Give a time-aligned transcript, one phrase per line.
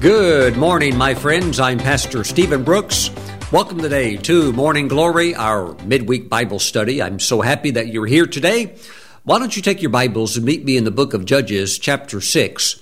[0.00, 1.58] Good morning, my friends.
[1.58, 3.10] I'm Pastor Stephen Brooks.
[3.50, 7.02] Welcome today to Morning Glory, our midweek Bible study.
[7.02, 8.76] I'm so happy that you're here today.
[9.24, 12.20] Why don't you take your Bibles and meet me in the book of Judges, chapter
[12.20, 12.78] 6,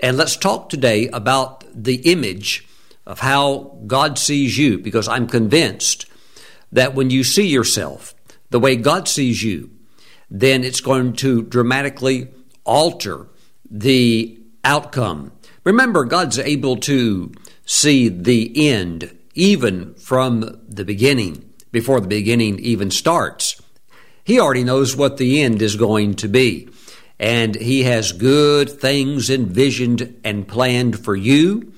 [0.00, 2.66] and let's talk today about the image
[3.06, 6.06] of how God sees you, because I'm convinced
[6.72, 8.16] that when you see yourself
[8.50, 9.70] the way God sees you,
[10.28, 12.28] then it's going to dramatically
[12.64, 13.28] alter
[13.70, 15.30] the outcome.
[15.68, 17.30] Remember, God's able to
[17.66, 23.60] see the end even from the beginning, before the beginning even starts.
[24.24, 26.70] He already knows what the end is going to be.
[27.18, 31.70] And He has good things envisioned and planned for you.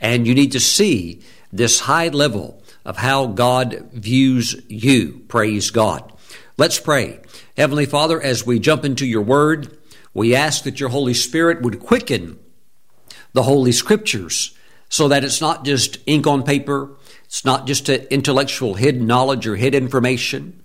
[0.00, 5.24] And you need to see this high level of how God views you.
[5.26, 6.12] Praise God.
[6.56, 7.18] Let's pray.
[7.56, 9.76] Heavenly Father, as we jump into your word,
[10.14, 12.38] we ask that your Holy Spirit would quicken
[13.32, 14.56] the Holy Scriptures
[14.88, 16.90] so that it's not just ink on paper,
[17.24, 20.62] it's not just intellectual hidden knowledge or hidden information,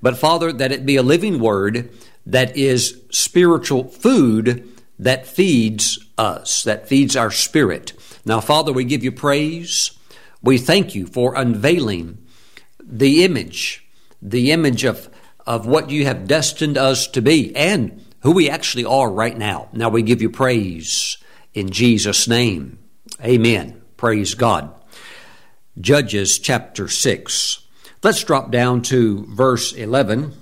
[0.00, 1.90] but Father, that it be a living word
[2.24, 4.66] that is spiritual food
[4.98, 7.92] that feeds us, that feeds our spirit.
[8.24, 9.90] Now, Father, we give you praise.
[10.42, 12.18] We thank you for unveiling
[12.82, 13.86] the image,
[14.22, 15.10] the image of,
[15.46, 19.68] of what you have destined us to be and who we actually are right now.
[19.72, 21.18] Now we give you praise
[21.56, 22.78] in Jesus' name.
[23.24, 23.80] Amen.
[23.96, 24.72] Praise God.
[25.80, 27.62] Judges chapter 6.
[28.02, 30.34] Let's drop down to verse 11.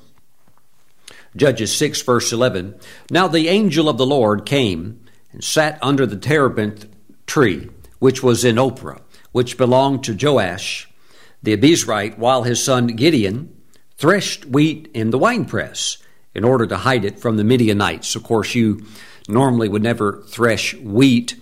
[1.37, 2.75] Judges 6, verse 11.
[3.11, 6.89] Now the angel of the Lord came and sat under the terebinth
[7.27, 10.89] tree, which was in Ophrah, which belonged to Joash
[11.45, 13.55] the Abiezrite, while his son Gideon
[13.99, 15.99] threshed wheat in the winepress
[16.35, 18.17] in order to hide it from the Midianites.
[18.17, 18.85] Of course, you
[19.29, 21.37] normally would never thresh wheat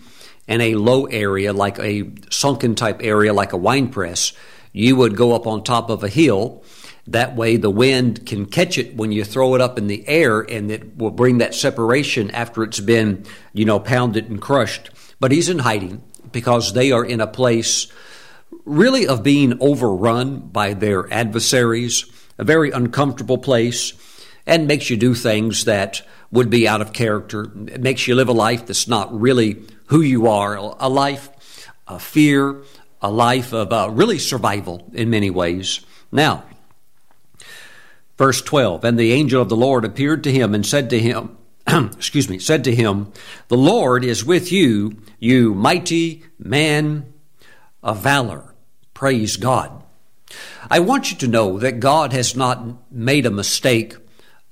[0.46, 4.32] in a low area, like a sunken type area, like a wine press.
[4.72, 6.62] You would go up on top of a hill
[7.08, 10.40] that way, the wind can catch it when you throw it up in the air,
[10.40, 14.90] and it will bring that separation after it's been, you know, pounded and crushed.
[15.18, 17.88] But he's in hiding because they are in a place
[18.64, 22.04] really of being overrun by their adversaries,
[22.38, 23.94] a very uncomfortable place,
[24.46, 27.44] and makes you do things that would be out of character.
[27.68, 31.28] It makes you live a life that's not really who you are, a life
[31.86, 32.62] of fear,
[33.00, 35.80] a life of uh, really survival in many ways.
[36.10, 36.44] Now,
[38.22, 41.36] Verse 12 And the angel of the Lord appeared to him and said to him,
[41.66, 43.12] excuse me, said to him,
[43.48, 47.12] The Lord is with you, you mighty man
[47.82, 48.54] of valor.
[48.94, 49.82] Praise God.
[50.70, 53.96] I want you to know that God has not made a mistake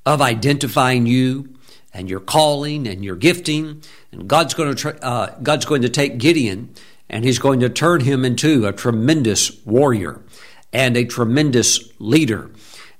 [0.04, 1.56] of identifying you
[1.92, 3.82] and your calling and your gifting.
[4.12, 6.74] And God's going to, uh, God's going to take Gideon
[7.08, 10.22] and he's going to turn him into a tremendous warrior
[10.72, 12.50] and a tremendous leader.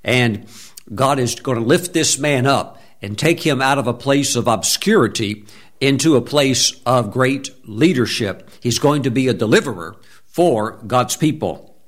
[0.02, 0.46] And
[0.92, 4.34] God is going to lift this man up and take him out of a place
[4.34, 5.44] of obscurity
[5.80, 8.50] into a place of great leadership.
[8.60, 9.96] He's going to be a deliverer
[10.26, 11.78] for God's people.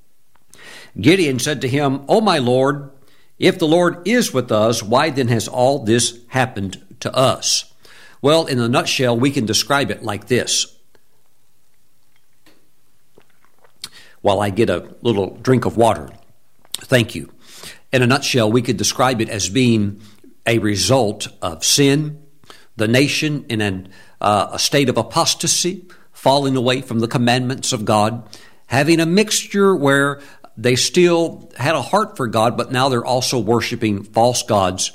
[0.99, 2.91] Gideon said to him, O my Lord,
[3.39, 7.73] if the Lord is with us, why then has all this happened to us?
[8.21, 10.75] Well, in a nutshell, we can describe it like this.
[14.21, 16.11] While I get a little drink of water,
[16.81, 17.33] thank you
[17.93, 20.01] in a nutshell, we could describe it as being
[20.47, 22.23] a result of sin,
[22.77, 23.89] the nation in an,
[24.21, 28.27] uh, a state of apostasy, falling away from the commandments of God,
[28.67, 30.21] having a mixture where
[30.57, 34.93] they still had a heart for God, but now they're also worshiping false gods.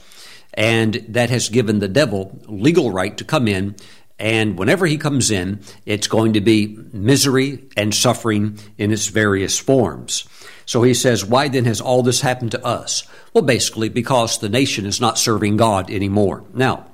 [0.58, 3.76] And that has given the devil legal right to come in.
[4.20, 9.60] And whenever he comes in, it's going to be misery and suffering in its various
[9.60, 10.28] forms.
[10.66, 13.04] So he says, Why then has all this happened to us?
[13.34, 16.44] Well, basically, because the nation is not serving God anymore.
[16.54, 16.88] Now,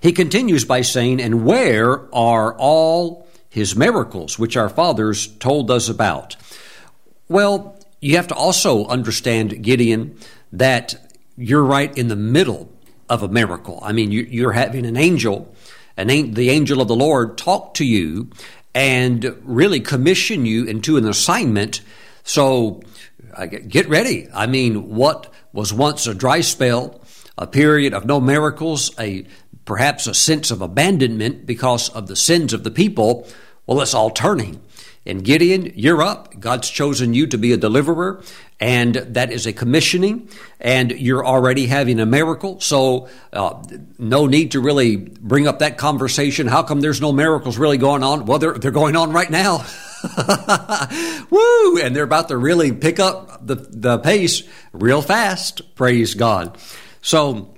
[0.00, 5.90] he continues by saying, And where are all his miracles, which our fathers told us
[5.90, 6.36] about?
[7.28, 10.18] Well, you have to also understand, Gideon,
[10.52, 11.05] that
[11.36, 12.72] you're right in the middle
[13.08, 13.78] of a miracle.
[13.82, 15.54] I mean, you're having an angel,
[15.96, 18.30] an, the angel of the Lord, talk to you
[18.74, 21.80] and really commission you into an assignment
[22.26, 22.82] so
[23.68, 24.28] get ready.
[24.34, 27.00] I mean, what was once a dry spell,
[27.38, 29.26] a period of no miracles, a
[29.64, 33.28] perhaps a sense of abandonment because of the sins of the people,
[33.66, 34.60] well, it's all turning.
[35.06, 36.38] And Gideon, you're up.
[36.40, 38.22] God's chosen you to be a deliverer,
[38.58, 40.28] and that is a commissioning,
[40.60, 42.60] and you're already having a miracle.
[42.60, 43.62] So, uh,
[43.98, 46.48] no need to really bring up that conversation.
[46.48, 48.26] How come there's no miracles really going on?
[48.26, 49.64] Well, they're, they're going on right now.
[51.30, 51.78] Woo!
[51.78, 54.42] And they're about to really pick up the, the pace
[54.72, 55.76] real fast.
[55.76, 56.58] Praise God.
[57.00, 57.54] So,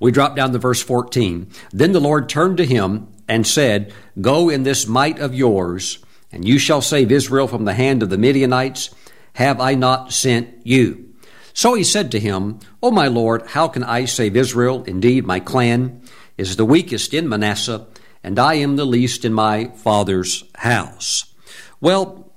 [0.00, 1.48] we drop down to verse 14.
[1.72, 5.98] Then the Lord turned to him and said, Go in this might of yours
[6.36, 8.90] and you shall save Israel from the hand of the Midianites.
[9.36, 11.14] Have I not sent you?
[11.54, 14.84] So he said to him, O my Lord, how can I save Israel?
[14.84, 16.02] Indeed, my clan
[16.36, 17.86] is the weakest in Manasseh,
[18.22, 21.32] and I am the least in my father's house.
[21.80, 22.30] Well,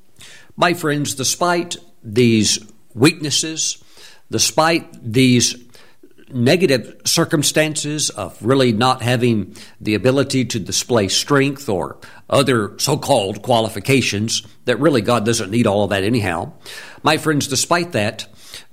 [0.56, 2.58] my friends, despite these
[2.94, 3.84] weaknesses,
[4.32, 5.56] despite these
[6.34, 11.98] negative circumstances of really not having the ability to display strength or
[12.30, 16.54] other so called qualifications that really God doesn't need all of that anyhow.
[17.04, 18.28] My friends, despite that,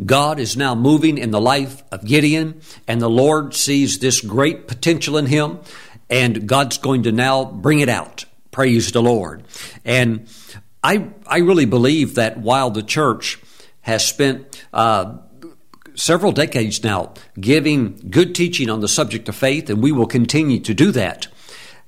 [0.04, 4.68] God is now moving in the life of Gideon, and the Lord sees this great
[4.68, 5.60] potential in him,
[6.10, 8.24] and God's going to now bring it out.
[8.50, 9.44] Praise the Lord.
[9.84, 10.28] And
[10.82, 13.38] I, I really believe that while the church
[13.80, 15.18] has spent uh,
[15.96, 20.60] several decades now giving good teaching on the subject of faith, and we will continue
[20.60, 21.26] to do that.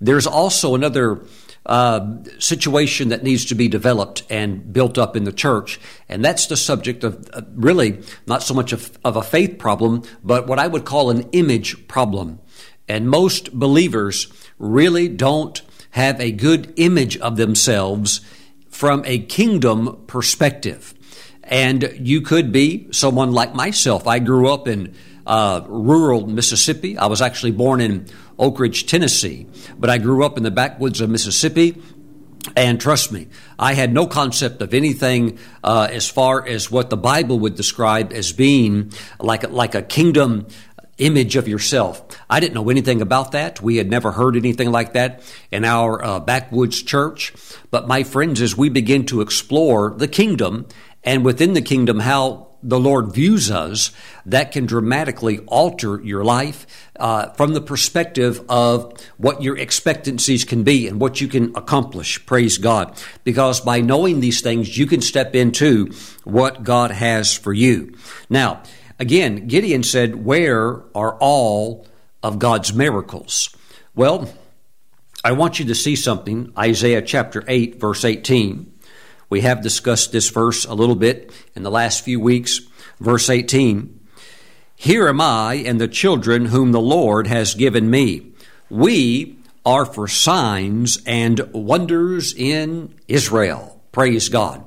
[0.00, 1.24] There's also another
[1.66, 5.78] uh, situation that needs to be developed and built up in the church,
[6.08, 10.02] and that's the subject of uh, really not so much of, of a faith problem,
[10.24, 12.40] but what I would call an image problem.
[12.88, 15.60] And most believers really don't
[15.90, 18.22] have a good image of themselves
[18.70, 20.94] from a kingdom perspective.
[21.48, 24.06] And you could be someone like myself.
[24.06, 24.94] I grew up in
[25.26, 26.96] uh, rural Mississippi.
[26.96, 28.06] I was actually born in
[28.38, 29.46] Oak Ridge, Tennessee,
[29.78, 31.80] but I grew up in the backwoods of Mississippi.
[32.56, 33.28] And trust me,
[33.58, 38.12] I had no concept of anything uh, as far as what the Bible would describe
[38.12, 40.46] as being like like a kingdom
[40.98, 42.02] image of yourself.
[42.28, 43.62] I didn't know anything about that.
[43.62, 47.32] We had never heard anything like that in our uh, backwoods church.
[47.70, 50.66] But my friends, as we begin to explore the kingdom
[51.04, 53.92] and within the kingdom how the Lord views us,
[54.26, 56.66] that can dramatically alter your life
[56.98, 62.24] uh, from the perspective of what your expectancies can be and what you can accomplish.
[62.26, 63.00] Praise God.
[63.22, 65.92] Because by knowing these things, you can step into
[66.24, 67.94] what God has for you.
[68.28, 68.62] Now,
[68.98, 71.86] again, Gideon said, Where are all
[72.22, 73.54] of God's miracles?
[73.94, 74.32] Well,
[75.24, 76.52] I want you to see something.
[76.58, 78.77] Isaiah chapter 8, verse 18.
[79.30, 82.60] We have discussed this verse a little bit in the last few weeks.
[82.98, 84.00] Verse 18
[84.74, 88.32] Here am I and the children whom the Lord has given me.
[88.70, 93.82] We are for signs and wonders in Israel.
[93.92, 94.64] Praise God.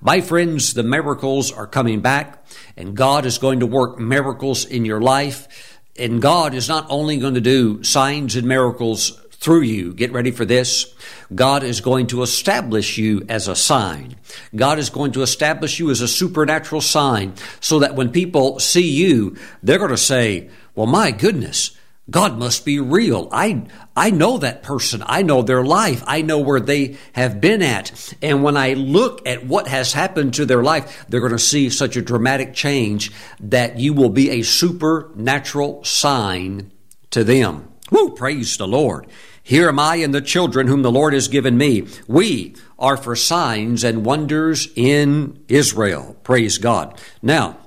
[0.00, 2.44] My friends, the miracles are coming back,
[2.76, 5.78] and God is going to work miracles in your life.
[5.98, 9.94] And God is not only going to do signs and miracles through you.
[9.94, 10.94] Get ready for this.
[11.34, 14.16] God is going to establish you as a sign.
[14.54, 18.88] God is going to establish you as a supernatural sign so that when people see
[18.88, 21.76] you, they're going to say, well, my goodness,
[22.10, 23.28] God must be real.
[23.30, 23.66] I,
[23.96, 25.02] I know that person.
[25.06, 26.02] I know their life.
[26.06, 28.14] I know where they have been at.
[28.20, 31.70] And when I look at what has happened to their life, they're going to see
[31.70, 36.72] such a dramatic change that you will be a supernatural sign
[37.10, 37.68] to them.
[37.90, 39.06] Woo, praise the Lord.
[39.50, 41.88] Here am I and the children whom the Lord has given me.
[42.06, 46.16] We are for signs and wonders in Israel.
[46.22, 46.96] Praise God.
[47.20, 47.58] Now,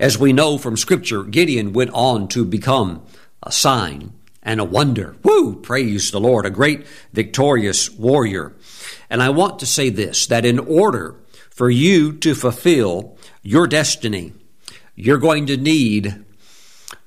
[0.00, 3.04] as we know from Scripture, Gideon went on to become
[3.42, 5.16] a sign and a wonder.
[5.22, 5.56] Woo!
[5.56, 6.46] Praise the Lord.
[6.46, 8.54] A great victorious warrior.
[9.10, 11.16] And I want to say this that in order
[11.50, 14.32] for you to fulfill your destiny,
[14.94, 16.24] you're going to need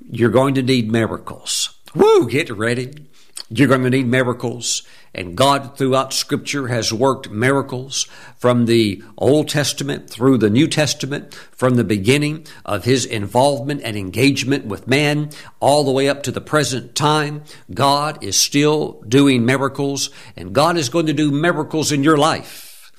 [0.08, 1.74] you're going to need miracles.
[1.96, 2.29] Woo!
[2.29, 3.09] Get ready.
[3.51, 4.84] You're going to need miracles.
[5.13, 8.03] And God, throughout Scripture, has worked miracles
[8.38, 13.98] from the Old Testament through the New Testament, from the beginning of His involvement and
[13.98, 17.44] engagement with man, all the way up to the present time.
[17.74, 22.91] God is still doing miracles, and God is going to do miracles in your life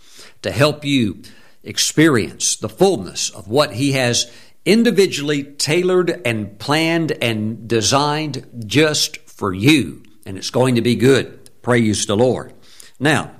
[0.42, 1.22] to help you
[1.62, 4.28] experience the fullness of what He has
[4.64, 11.50] individually tailored and planned and designed just for you and it's going to be good.
[11.60, 12.52] Praise the Lord.
[13.00, 13.32] Now,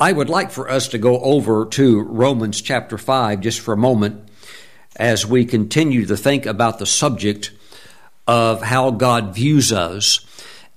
[0.00, 3.76] I would like for us to go over to Romans chapter 5 just for a
[3.76, 4.26] moment
[4.96, 7.50] as we continue to think about the subject
[8.26, 10.24] of how God views us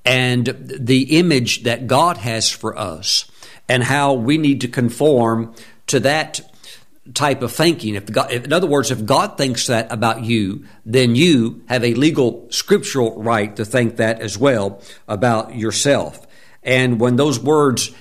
[0.04, 3.32] and the image that God has for us
[3.70, 5.56] and how we need to conform
[5.88, 6.42] to that
[7.14, 7.96] type of thinking.
[7.96, 11.94] If God, in other words, if God thinks that about you, then you have a
[11.96, 16.26] legal scriptural right to think that as well about yourself.
[16.64, 17.92] And when those words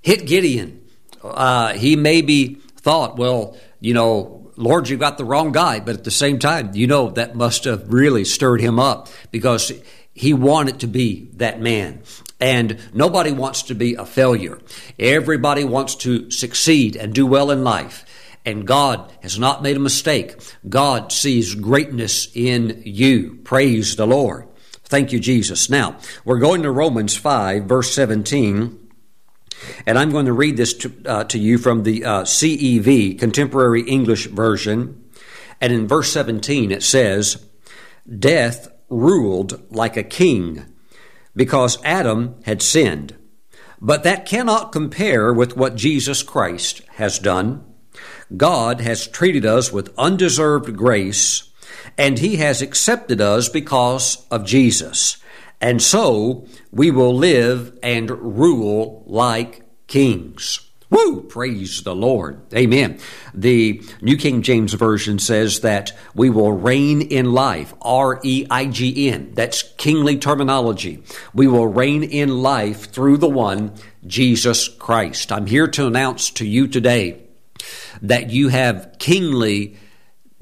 [0.00, 0.84] hit Gideon,
[1.22, 5.80] uh, he maybe thought, well, you know, Lord, you got the wrong guy.
[5.80, 9.72] But at the same time, you know, that must have really stirred him up because
[10.14, 12.02] he wanted to be that man.
[12.40, 14.60] And nobody wants to be a failure.
[14.98, 18.04] Everybody wants to succeed and do well in life.
[18.44, 20.40] And God has not made a mistake.
[20.68, 23.38] God sees greatness in you.
[23.44, 24.48] Praise the Lord.
[24.84, 25.70] Thank you, Jesus.
[25.70, 28.78] Now, we're going to Romans 5, verse 17.
[29.86, 33.82] And I'm going to read this to, uh, to you from the uh, CEV, Contemporary
[33.82, 35.04] English Version.
[35.60, 37.46] And in verse 17, it says,
[38.18, 40.64] Death ruled like a king
[41.34, 43.16] because Adam had sinned.
[43.80, 47.64] But that cannot compare with what Jesus Christ has done.
[48.36, 51.50] God has treated us with undeserved grace,
[51.98, 55.18] and He has accepted us because of Jesus.
[55.60, 60.68] And so we will live and rule like kings.
[60.90, 61.22] Woo!
[61.22, 62.52] Praise the Lord.
[62.52, 62.98] Amen.
[63.32, 67.72] The New King James Version says that we will reign in life.
[67.80, 69.32] R E I G N.
[69.32, 71.02] That's kingly terminology.
[71.32, 73.72] We will reign in life through the one,
[74.06, 75.32] Jesus Christ.
[75.32, 77.22] I'm here to announce to you today
[78.02, 79.76] that you have kingly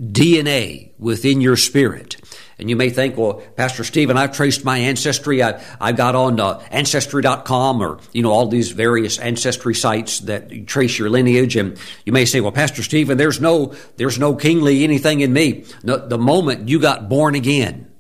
[0.01, 2.17] DNA within your spirit.
[2.59, 5.43] And you may think, well, Pastor Stephen, I've traced my ancestry.
[5.43, 10.67] I, I got on uh, Ancestry.com or, you know, all these various ancestry sites that
[10.67, 11.57] trace your lineage.
[11.57, 15.65] And you may say, well, Pastor Stephen, there's no, there's no kingly anything in me.
[15.83, 17.91] No, the moment you got born again,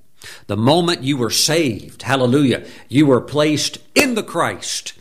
[0.47, 4.93] the moment you were saved, hallelujah, you were placed in the Christ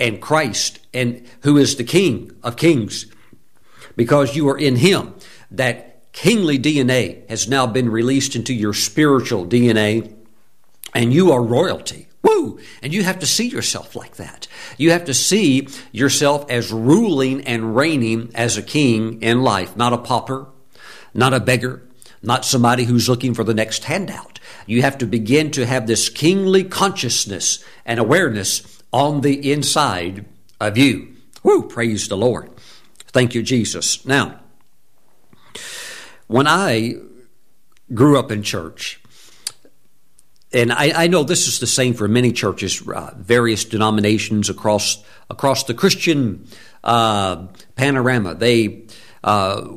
[0.00, 3.06] and Christ and who is the King of kings
[3.96, 5.14] because you are in him.
[5.50, 10.14] That kingly DNA has now been released into your spiritual DNA,
[10.94, 12.06] and you are royalty.
[12.22, 12.58] Woo!
[12.82, 14.48] And you have to see yourself like that.
[14.78, 19.92] You have to see yourself as ruling and reigning as a king in life, not
[19.92, 20.46] a pauper,
[21.14, 21.82] not a beggar,
[22.22, 24.40] not somebody who's looking for the next handout.
[24.66, 30.24] You have to begin to have this kingly consciousness and awareness on the inside
[30.60, 31.14] of you.
[31.42, 31.62] Woo!
[31.62, 32.50] Praise the Lord.
[33.08, 34.04] Thank you, Jesus.
[34.04, 34.40] Now,
[36.26, 36.94] when I
[37.94, 39.00] grew up in church,
[40.52, 45.04] and I, I, know this is the same for many churches, uh, various denominations across
[45.28, 46.46] across the Christian
[46.84, 48.34] uh, panorama.
[48.34, 48.84] They,
[49.24, 49.68] uh,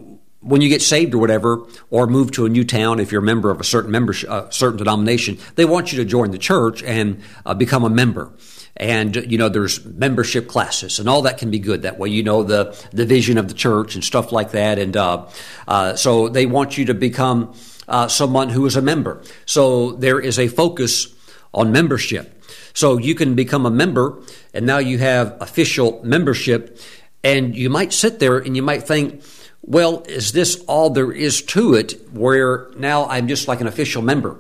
[0.42, 3.26] when you get saved or whatever, or move to a new town, if you're a
[3.26, 6.82] member of a certain membership, uh, certain denomination, they want you to join the church
[6.84, 8.32] and uh, become a member.
[8.78, 11.82] And you know there's membership classes and all that can be good.
[11.82, 14.80] That way you know the the vision of the church and stuff like that.
[14.80, 15.28] And uh,
[15.68, 17.54] uh, so they want you to become
[17.90, 19.22] uh, someone who is a member.
[19.46, 21.14] So there is a focus
[21.54, 22.42] on membership.
[22.74, 24.22] So you can become a member
[24.54, 26.80] and now you have official membership
[27.22, 29.24] and you might sit there and you might think
[29.62, 34.02] well is this all there is to it where now i'm just like an official
[34.02, 34.38] member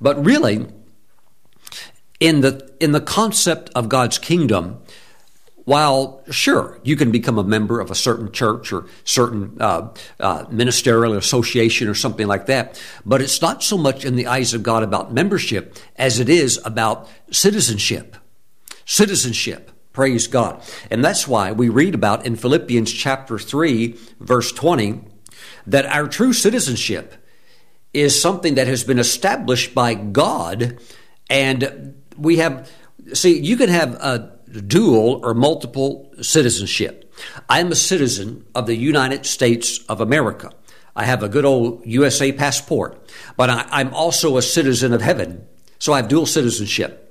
[0.00, 0.66] but really
[2.20, 4.80] in the in the concept of God's kingdom,
[5.64, 10.44] while sure you can become a member of a certain church or certain uh, uh,
[10.50, 14.62] ministerial association or something like that, but it's not so much in the eyes of
[14.62, 18.16] God about membership as it is about citizenship.
[18.84, 19.70] Citizenship.
[19.92, 20.62] Praise God.
[20.90, 25.00] And that's why we read about in Philippians chapter 3, verse 20,
[25.66, 27.14] that our true citizenship
[27.92, 30.78] is something that has been established by God
[31.28, 32.70] and we have,
[33.14, 37.12] see, you can have a dual or multiple citizenship.
[37.48, 40.52] I'm a citizen of the United States of America.
[40.96, 45.46] I have a good old USA passport, but I, am also a citizen of heaven.
[45.78, 47.09] So I have dual citizenship.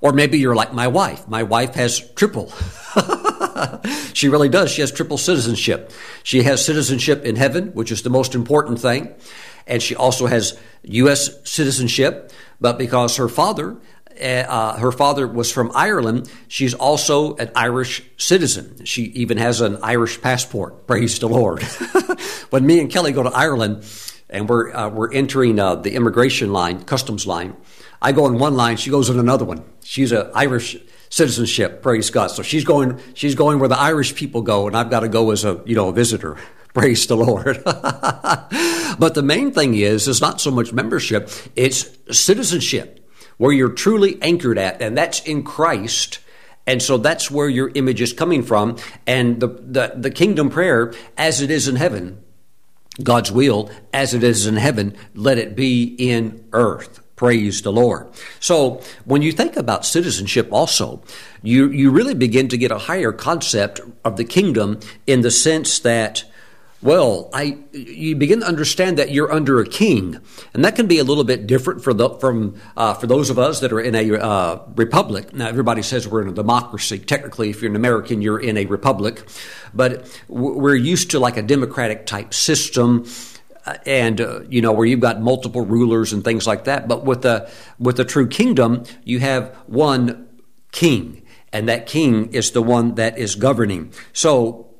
[0.00, 1.26] Or maybe you're like my wife.
[1.28, 2.52] My wife has triple.
[4.12, 4.70] she really does.
[4.70, 5.92] She has triple citizenship.
[6.22, 9.14] She has citizenship in heaven, which is the most important thing.
[9.66, 11.30] And she also has U.S.
[11.50, 13.78] citizenship, but because her father
[14.16, 16.30] Eh, uh, her father was from Ireland.
[16.46, 18.84] She's also an Irish citizen.
[18.84, 20.86] She even has an Irish passport.
[20.86, 21.62] Praise the Lord.
[22.50, 23.84] when me and Kelly go to Ireland
[24.30, 27.56] and we're uh, we're entering uh, the immigration line, customs line,
[28.04, 29.64] I go in one line, she goes in another one.
[29.82, 30.76] She's an Irish
[31.08, 31.80] citizenship.
[31.80, 32.26] Praise God.
[32.26, 35.30] So she's going she's going where the Irish people go, and I've got to go
[35.30, 36.36] as a you know a visitor.
[36.74, 37.62] Praise the Lord.
[38.98, 43.08] but the main thing is, it's not so much membership, it's citizenship
[43.38, 46.18] where you're truly anchored at, and that's in Christ.
[46.66, 48.78] And so that's where your image is coming from.
[49.06, 52.24] And the, the, the kingdom prayer, as it is in heaven,
[53.02, 57.03] God's will, as it is in heaven, let it be in earth.
[57.16, 58.08] Praise the Lord.
[58.40, 61.02] So when you think about citizenship also,
[61.42, 65.78] you, you really begin to get a higher concept of the kingdom in the sense
[65.80, 66.24] that
[66.84, 70.20] well, I you begin to understand that you're under a king,
[70.52, 73.38] and that can be a little bit different for the from uh, for those of
[73.38, 75.32] us that are in a uh, republic.
[75.32, 76.98] Now, everybody says we're in a democracy.
[76.98, 79.26] Technically, if you're an American, you're in a republic,
[79.72, 83.06] but we're used to like a democratic type system
[83.86, 86.88] and uh, you know where you've got multiple rulers and things like that.
[86.88, 90.28] But with the with the true kingdom, you have one
[90.72, 93.92] king, and that king is the one that is governing.
[94.12, 94.74] So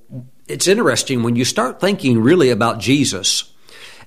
[0.46, 3.52] it's interesting when you start thinking really about Jesus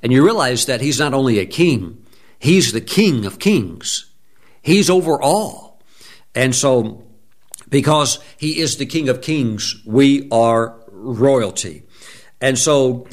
[0.03, 2.05] and you realize that he's not only a king,
[2.37, 4.11] he's the king of kings.
[4.61, 5.81] He's over all.
[6.35, 7.03] And so,
[7.69, 11.83] because he is the king of kings, we are royalty.
[12.39, 13.07] And so,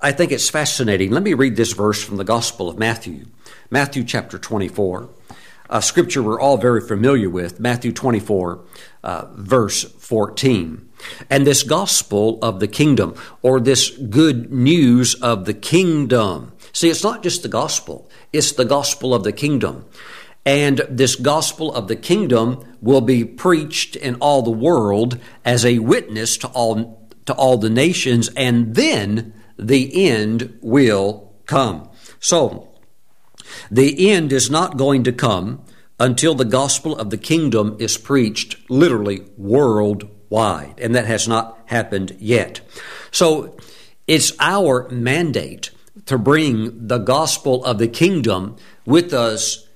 [0.00, 1.10] I think it's fascinating.
[1.10, 3.26] Let me read this verse from the Gospel of Matthew,
[3.68, 5.08] Matthew chapter 24,
[5.70, 8.64] a scripture we're all very familiar with, Matthew 24,
[9.02, 10.88] uh, verse 14.
[11.28, 16.52] And this gospel of the kingdom, or this good news of the kingdom.
[16.72, 19.84] See, it's not just the gospel, it's the gospel of the kingdom.
[20.46, 25.80] And this gospel of the kingdom will be preached in all the world as a
[25.80, 31.90] witness to all, to all the nations, and then the end will come.
[32.20, 32.68] So,
[33.70, 35.64] the end is not going to come
[35.98, 42.16] until the gospel of the kingdom is preached literally worldwide and that has not happened
[42.18, 42.60] yet.
[43.10, 43.56] So
[44.06, 45.70] it's our mandate
[46.06, 49.66] to bring the gospel of the kingdom with us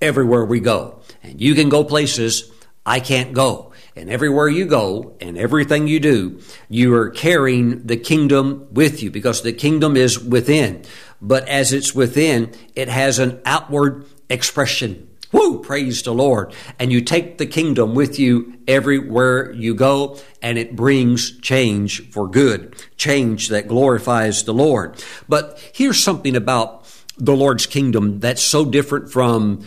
[0.00, 1.00] everywhere we go.
[1.22, 2.50] And you can go places
[2.84, 3.69] I can't go.
[4.00, 6.40] And everywhere you go and everything you do,
[6.70, 10.86] you are carrying the kingdom with you because the kingdom is within.
[11.20, 15.06] But as it's within, it has an outward expression.
[15.32, 15.62] Woo!
[15.62, 16.54] Praise the Lord.
[16.78, 22.26] And you take the kingdom with you everywhere you go, and it brings change for
[22.26, 22.74] good.
[22.96, 25.04] Change that glorifies the Lord.
[25.28, 29.62] But here's something about the Lord's kingdom that's so different from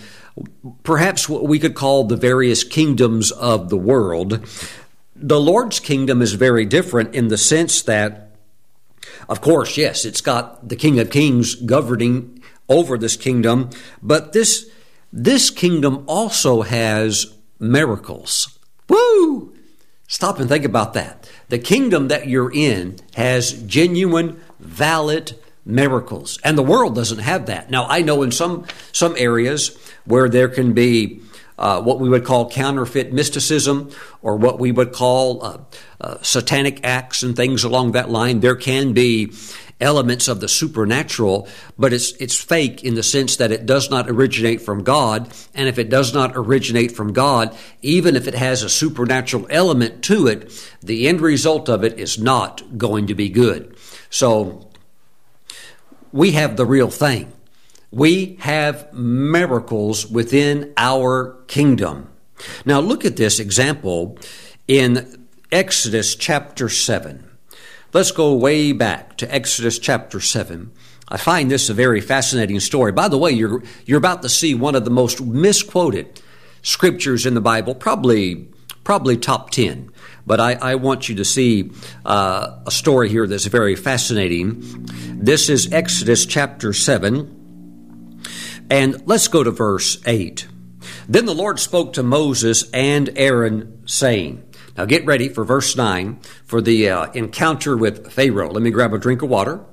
[0.83, 4.45] perhaps what we could call the various kingdoms of the world.
[5.15, 8.35] The Lord's kingdom is very different in the sense that,
[9.29, 13.69] of course, yes, it's got the King of Kings governing over this kingdom,
[14.01, 14.69] but this
[15.11, 18.57] this kingdom also has miracles.
[18.87, 19.53] Woo!
[20.07, 21.29] Stop and think about that.
[21.49, 26.39] The kingdom that you're in has genuine, valid miracles.
[26.43, 27.71] And the world doesn't have that.
[27.71, 31.21] Now, I know in some, some areas where there can be
[31.57, 35.57] uh, what we would call counterfeit mysticism or what we would call uh,
[36.01, 39.31] uh, satanic acts and things along that line, there can be
[39.79, 41.47] elements of the supernatural,
[41.77, 45.31] but it's, it's fake in the sense that it does not originate from God.
[45.53, 50.03] And if it does not originate from God, even if it has a supernatural element
[50.05, 53.75] to it, the end result of it is not going to be good.
[54.09, 54.69] So
[56.13, 57.33] we have the real thing.
[57.91, 62.09] We have miracles within our kingdom.
[62.65, 64.17] Now look at this example
[64.67, 67.27] in Exodus chapter 7.
[67.93, 70.71] Let's go way back to Exodus chapter 7.
[71.09, 72.91] I find this a very fascinating story.
[72.91, 76.21] By the way, you're, you're about to see one of the most misquoted
[76.61, 78.47] scriptures in the Bible, probably,
[78.83, 79.91] probably top 10.
[80.25, 81.71] But I, I want you to see
[82.05, 84.61] uh, a story here that's very fascinating.
[85.19, 88.23] This is Exodus chapter 7.
[88.69, 90.47] And let's go to verse 8.
[91.07, 94.43] Then the Lord spoke to Moses and Aaron, saying,
[94.77, 98.51] now get ready for verse 9 for the uh, encounter with Pharaoh.
[98.51, 99.63] Let me grab a drink of water.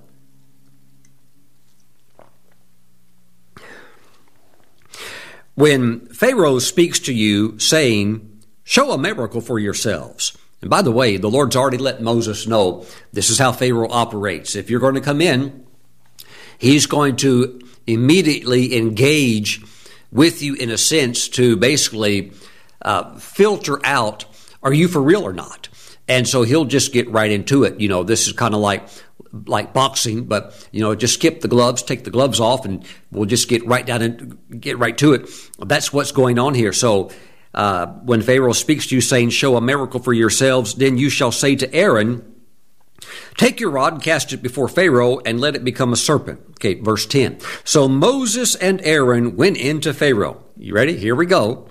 [5.55, 8.30] When Pharaoh speaks to you saying,
[8.71, 10.39] Show a miracle for yourselves.
[10.61, 14.55] And by the way, the Lord's already let Moses know this is how Pharaoh operates.
[14.55, 15.67] If you're going to come in,
[16.57, 19.61] he's going to immediately engage
[20.13, 22.31] with you in a sense to basically
[22.83, 24.27] uh, filter out
[24.63, 25.69] are you for real or not?
[26.07, 27.81] And so he'll just get right into it.
[27.81, 28.87] You know, this is kind of like
[29.47, 33.27] like boxing, but you know, just skip the gloves, take the gloves off, and we'll
[33.27, 35.29] just get right down and get right to it.
[35.59, 36.73] That's what's going on here.
[36.73, 37.11] So
[37.55, 41.33] uh, when Pharaoh speaks to you, saying, "Show a miracle for yourselves," then you shall
[41.33, 42.27] say to Aaron.
[43.37, 46.41] Take your rod and cast it before Pharaoh and let it become a serpent.
[46.51, 47.39] Okay, verse 10.
[47.65, 50.45] So Moses and Aaron went into Pharaoh.
[50.57, 50.97] You ready?
[50.97, 51.67] Here we go.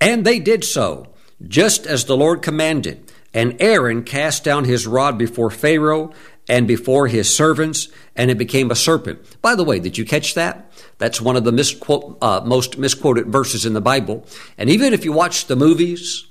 [0.00, 1.14] And they did so
[1.46, 3.12] just as the Lord commanded.
[3.32, 6.12] And Aaron cast down his rod before Pharaoh
[6.48, 9.40] and before his servants, and it became a serpent.
[9.40, 10.70] By the way, did you catch that?
[10.98, 14.26] That's one of the misquote, uh, most misquoted verses in the Bible.
[14.58, 16.26] And even if you watch the movies,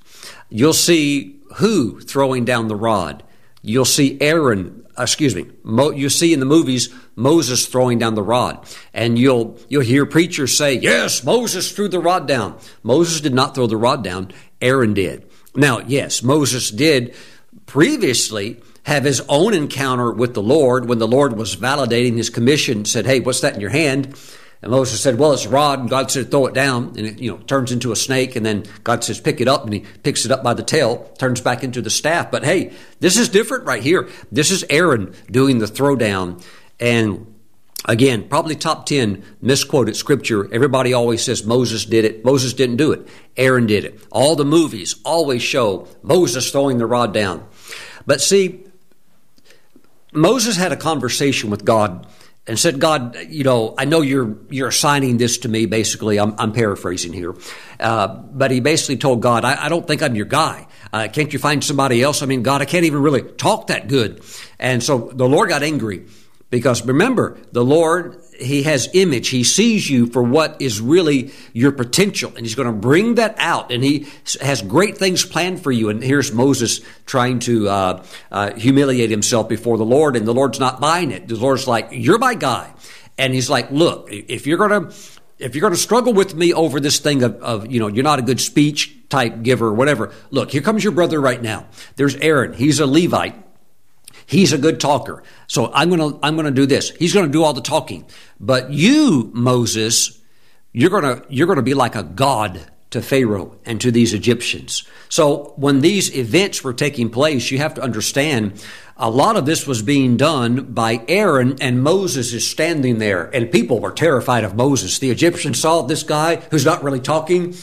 [0.48, 3.22] you'll see who throwing down the rod.
[3.62, 8.22] You'll see Aaron, excuse me, Mo, you see in the movies Moses throwing down the
[8.22, 8.66] rod.
[8.92, 12.58] And you'll, you'll hear preachers say, yes, Moses threw the rod down.
[12.82, 14.32] Moses did not throw the rod down.
[14.60, 15.28] Aaron did.
[15.56, 17.14] Now, yes, Moses did
[17.66, 22.84] previously have his own encounter with the Lord when the Lord was validating his commission,
[22.84, 24.14] said, Hey, what's that in your hand?
[24.62, 25.80] And Moses said, Well, it's a rod.
[25.80, 26.94] And God said, Throw it down.
[26.96, 28.36] And it, you know, turns into a snake.
[28.36, 29.64] And then God says, Pick it up.
[29.64, 32.30] And he picks it up by the tail, turns back into the staff.
[32.30, 34.08] But hey, this is different right here.
[34.32, 36.44] This is Aaron doing the throwdown.
[36.80, 37.34] And
[37.86, 40.52] Again, probably top 10 misquoted scripture.
[40.52, 42.24] Everybody always says Moses did it.
[42.24, 43.06] Moses didn't do it.
[43.36, 44.00] Aaron did it.
[44.10, 47.46] All the movies always show Moses throwing the rod down.
[48.06, 48.63] But see,
[50.14, 52.06] Moses had a conversation with God
[52.46, 55.66] and said, God, you know, I know you're you're assigning this to me.
[55.66, 57.34] Basically, I'm, I'm paraphrasing here,
[57.80, 60.66] uh, but he basically told God, I, I don't think I'm your guy.
[60.92, 62.22] Uh, can't you find somebody else?
[62.22, 64.22] I mean, God, I can't even really talk that good.
[64.58, 66.06] And so the Lord got angry
[66.50, 69.28] because remember, the Lord he has image.
[69.28, 73.36] He sees you for what is really your potential, and he's going to bring that
[73.38, 73.70] out.
[73.70, 74.06] And he
[74.40, 75.88] has great things planned for you.
[75.88, 80.60] And here's Moses trying to uh, uh, humiliate himself before the Lord, and the Lord's
[80.60, 81.28] not buying it.
[81.28, 82.72] The Lord's like, "You're my guy,"
[83.18, 84.96] and he's like, "Look, if you're going to."
[85.36, 88.04] If you're going to struggle with me over this thing of, of, you know, you're
[88.04, 91.66] not a good speech type giver or whatever, look, here comes your brother right now.
[91.96, 92.52] There's Aaron.
[92.52, 93.43] He's a Levite.
[94.26, 95.22] He's a good talker.
[95.46, 96.90] So I'm going to, I'm going to do this.
[96.90, 98.06] He's going to do all the talking.
[98.40, 100.20] But you, Moses,
[100.72, 104.14] you're going to, you're going to be like a god to Pharaoh and to these
[104.14, 104.84] Egyptians.
[105.08, 108.64] So when these events were taking place, you have to understand
[108.96, 113.50] a lot of this was being done by Aaron and Moses is standing there and
[113.50, 115.00] people were terrified of Moses.
[115.00, 117.54] The Egyptians saw this guy who's not really talking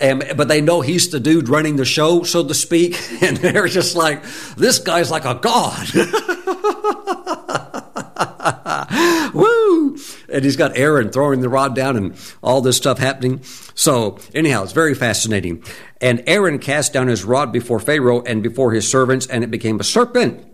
[0.00, 2.98] and, but they know he's the dude running the show, so to speak.
[3.20, 4.22] And they're just like,
[4.56, 5.88] this guy's like a god.
[9.34, 9.98] Woo!
[10.28, 13.42] And he's got Aaron throwing the rod down and all this stuff happening.
[13.74, 15.64] So, anyhow, it's very fascinating.
[16.00, 19.80] And Aaron cast down his rod before Pharaoh and before his servants, and it became
[19.80, 20.46] a serpent.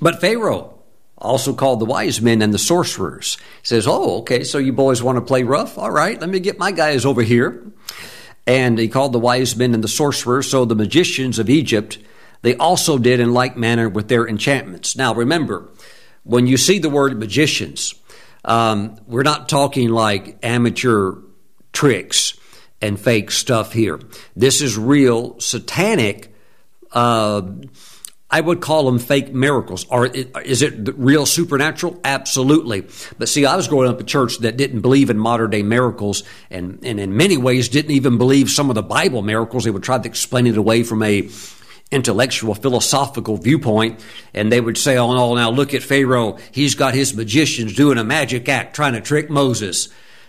[0.00, 0.78] But Pharaoh,
[1.18, 5.16] also called the wise men and the sorcerers, says, Oh, okay, so you boys want
[5.16, 5.76] to play rough?
[5.76, 7.72] All right, let me get my guys over here.
[8.46, 11.98] And he called the wise men and the sorcerers, so the magicians of Egypt,
[12.42, 14.96] they also did in like manner with their enchantments.
[14.96, 15.68] Now remember,
[16.24, 17.94] when you see the word magicians,
[18.44, 21.14] um, we're not talking like amateur
[21.72, 22.38] tricks
[22.80, 24.00] and fake stuff here.
[24.34, 26.34] This is real satanic
[26.92, 27.42] uh,
[28.30, 29.86] I would call them fake miracles.
[29.90, 32.00] Or is it real supernatural?
[32.04, 32.86] Absolutely.
[33.18, 36.22] But see, I was growing up a church that didn't believe in modern day miracles
[36.48, 39.64] and, and in many ways didn't even believe some of the Bible miracles.
[39.64, 41.28] They would try to explain it away from a
[41.90, 44.00] intellectual, philosophical viewpoint.
[44.32, 46.38] And they would say, oh no, now look at Pharaoh.
[46.52, 49.88] He's got his magicians doing a magic act trying to trick Moses.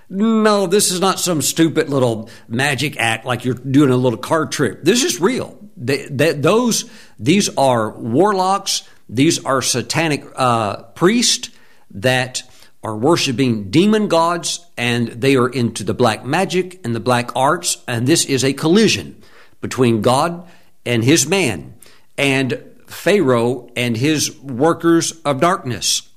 [0.10, 4.52] No, this is not some stupid little magic act like you're doing a little card
[4.52, 4.84] trick.
[4.84, 5.61] This is real.
[5.84, 6.90] They, those
[7.20, 8.84] these are warlocks.
[9.10, 11.50] These are satanic uh, priests
[11.92, 12.44] that
[12.84, 17.84] are worshiping demon gods, and they are into the black magic and the black arts.
[17.88, 19.22] And this is a collision
[19.60, 20.48] between God
[20.86, 21.76] and His man,
[22.18, 26.10] and Pharaoh and his workers of darkness.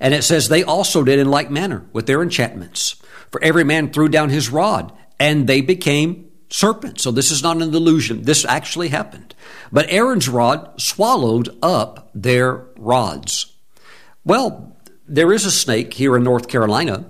[0.00, 2.96] And it says they also did in like manner with their enchantments.
[3.30, 7.00] For every man threw down his rod, and they became serpent.
[7.00, 8.22] So this is not an illusion.
[8.22, 9.34] This actually happened.
[9.72, 13.52] But Aaron's rod swallowed up their rods.
[14.24, 17.06] Well, there is a snake here in North Carolina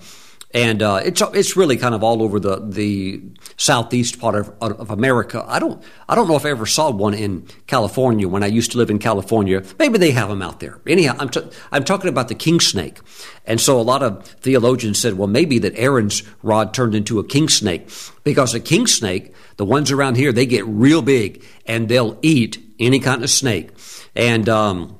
[0.56, 3.22] and uh, it's it's really kind of all over the the
[3.58, 5.44] southeast part of, of America.
[5.46, 8.72] I don't I don't know if I ever saw one in California when I used
[8.72, 9.62] to live in California.
[9.78, 10.80] Maybe they have them out there.
[10.86, 13.00] Anyhow, I'm t- I'm talking about the king snake,
[13.44, 17.24] and so a lot of theologians said, well, maybe that Aaron's rod turned into a
[17.24, 17.90] king snake
[18.24, 22.58] because a king snake, the ones around here, they get real big and they'll eat
[22.80, 23.72] any kind of snake,
[24.14, 24.98] and um,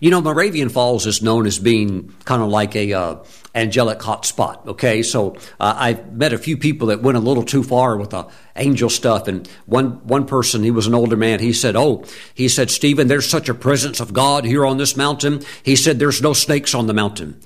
[0.00, 3.24] you know, Moravian Falls is known as being kind of like a uh,
[3.56, 4.64] angelic hotspot.
[4.66, 8.10] Okay, so uh, I've met a few people that went a little too far with
[8.10, 11.40] the angel stuff, and one one person, he was an older man.
[11.40, 14.96] He said, "Oh, he said, Stephen, there's such a presence of God here on this
[14.96, 17.40] mountain." He said, "There's no snakes on the mountain."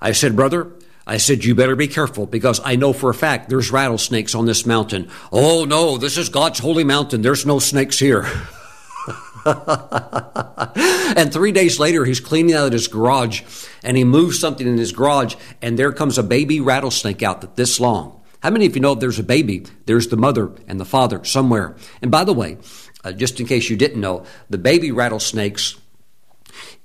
[0.00, 0.72] I said, "Brother."
[1.08, 4.44] I said, You better be careful because I know for a fact there's rattlesnakes on
[4.44, 5.08] this mountain.
[5.30, 7.22] Oh, no, this is God's holy mountain.
[7.22, 8.28] There's no snakes here.
[11.16, 13.42] and three days later, he's cleaning out his garage
[13.82, 17.56] and he moves something in his garage, and there comes a baby rattlesnake out that
[17.56, 18.20] this long.
[18.40, 21.24] How many of you know if there's a baby, there's the mother and the father
[21.24, 21.76] somewhere?
[22.02, 22.58] And by the way,
[23.04, 25.76] uh, just in case you didn't know, the baby rattlesnakes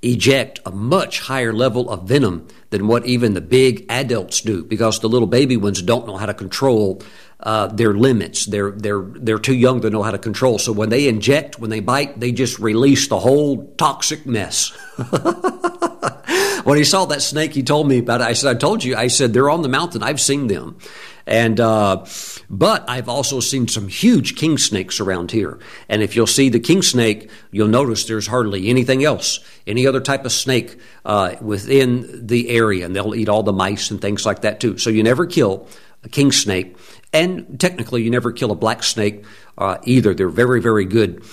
[0.02, 5.00] eject a much higher level of venom than what even the big adults do because
[5.00, 7.02] the little baby ones don't know how to control
[7.44, 8.46] uh, their limits.
[8.46, 10.60] They're, they're, they're too young to know how to control.
[10.60, 14.70] So when they inject, when they bite, they just release the whole toxic mess.
[16.64, 18.26] when he saw that snake, he told me about it.
[18.26, 20.04] I said, I told you, I said, they're on the mountain.
[20.04, 20.78] I've seen them.
[21.26, 22.06] And, uh,
[22.50, 25.60] but I've also seen some huge king snakes around here.
[25.88, 30.02] And if you'll see the king snake, you'll notice there's hardly anything else, any other
[30.02, 32.86] type of snake, uh, within the area.
[32.86, 34.78] And they'll eat all the mice and things like that too.
[34.78, 35.68] So you never kill
[36.04, 36.76] a king snake.
[37.14, 39.26] And technically, you never kill a black snake
[39.58, 40.14] uh, either.
[40.14, 41.24] They're very, very good.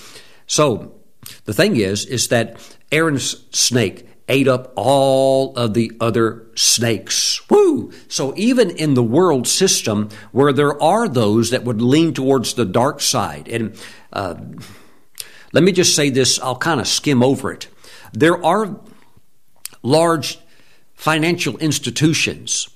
[0.45, 0.99] So
[1.45, 2.59] the thing is, is that
[2.91, 7.41] Aaron's snake ate up all of the other snakes.
[7.49, 7.91] Woo!
[8.07, 12.65] So even in the world system where there are those that would lean towards the
[12.65, 13.75] dark side, and
[14.13, 14.35] uh,
[15.51, 17.67] let me just say this, I'll kind of skim over it.
[18.13, 18.79] There are
[19.81, 20.39] large
[20.93, 22.69] financial institutions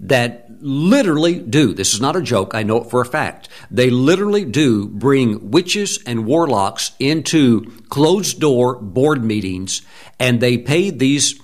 [0.00, 3.90] that literally do, this is not a joke, I know it for a fact, they
[3.90, 9.82] literally do bring witches and warlocks into closed door board meetings
[10.18, 11.40] and they pay these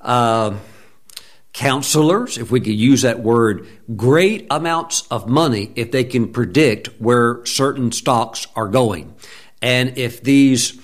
[0.00, 0.56] uh,
[1.52, 6.86] counselors, if we could use that word, great amounts of money if they can predict
[7.00, 9.14] where certain stocks are going.
[9.60, 10.80] And if these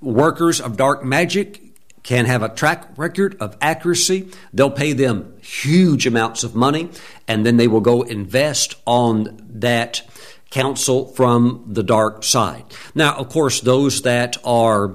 [0.00, 1.65] workers of dark magic
[2.06, 4.30] can have a track record of accuracy.
[4.54, 6.88] They'll pay them huge amounts of money,
[7.26, 10.02] and then they will go invest on that
[10.50, 12.64] counsel from the dark side.
[12.94, 14.94] Now, of course, those that are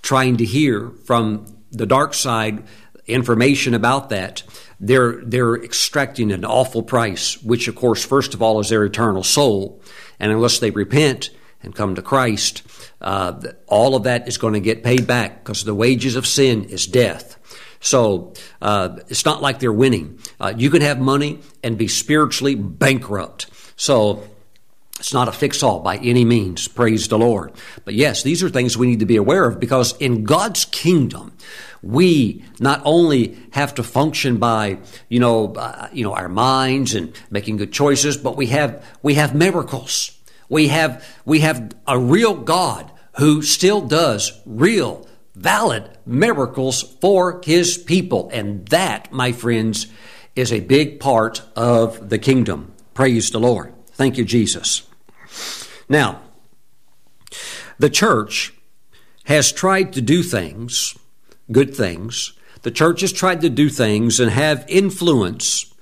[0.00, 2.64] trying to hear from the dark side
[3.06, 4.42] information about that,
[4.80, 9.22] they're they're extracting an awful price, which of course, first of all, is their eternal
[9.22, 9.82] soul.
[10.18, 11.28] And unless they repent
[11.66, 12.62] and come to Christ,
[13.02, 16.64] uh, all of that is going to get paid back because the wages of sin
[16.64, 17.36] is death.
[17.80, 20.18] So uh, it's not like they're winning.
[20.40, 23.46] Uh, you can have money and be spiritually bankrupt.
[23.76, 24.24] So
[24.98, 26.68] it's not a fix all by any means.
[26.68, 27.52] Praise the Lord.
[27.84, 31.32] But yes, these are things we need to be aware of because in God's kingdom,
[31.82, 37.12] we not only have to function by you know uh, you know our minds and
[37.30, 40.15] making good choices, but we have we have miracles.
[40.48, 47.78] We have, we have a real God who still does real, valid miracles for his
[47.78, 48.30] people.
[48.32, 49.86] And that, my friends,
[50.34, 52.72] is a big part of the kingdom.
[52.94, 53.72] Praise the Lord.
[53.92, 54.82] Thank you, Jesus.
[55.88, 56.20] Now,
[57.78, 58.52] the church
[59.24, 60.96] has tried to do things,
[61.50, 62.32] good things.
[62.62, 65.72] The church has tried to do things and have influence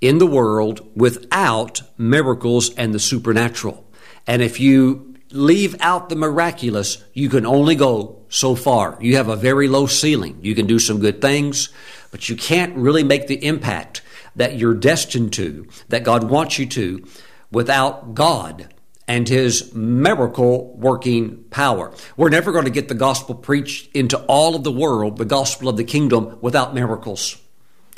[0.00, 3.84] in the world without miracles and the supernatural.
[4.26, 8.98] And if you leave out the miraculous, you can only go so far.
[9.00, 10.38] You have a very low ceiling.
[10.42, 11.70] You can do some good things,
[12.10, 14.02] but you can't really make the impact
[14.36, 17.04] that you're destined to, that God wants you to,
[17.50, 18.72] without God
[19.08, 21.92] and His miracle working power.
[22.16, 25.68] We're never going to get the gospel preached into all of the world, the gospel
[25.68, 27.36] of the kingdom, without miracles.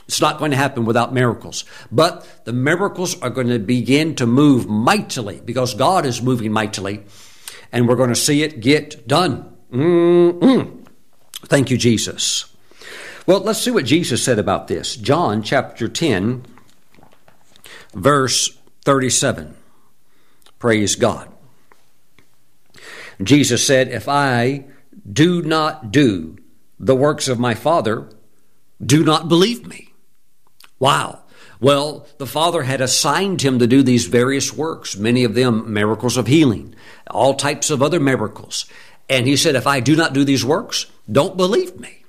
[0.06, 1.64] It's not going to happen without miracles.
[1.90, 7.04] But the miracles are going to begin to move mightily because God is moving mightily,
[7.72, 9.56] and we're going to see it get done.
[9.72, 10.86] Mm-mm.
[11.46, 12.46] Thank you, Jesus.
[13.26, 14.96] Well, let's see what Jesus said about this.
[14.96, 16.44] John chapter 10,
[17.94, 19.56] verse 37.
[20.58, 21.30] Praise God.
[23.22, 24.66] Jesus said, If I
[25.10, 26.36] do not do
[26.78, 28.10] the works of my Father,
[28.84, 29.93] do not believe me.
[30.84, 31.20] Wow.
[31.60, 36.18] Well, the Father had assigned him to do these various works, many of them miracles
[36.18, 36.74] of healing,
[37.10, 38.66] all types of other miracles.
[39.08, 42.04] And he said, If I do not do these works, don't believe me.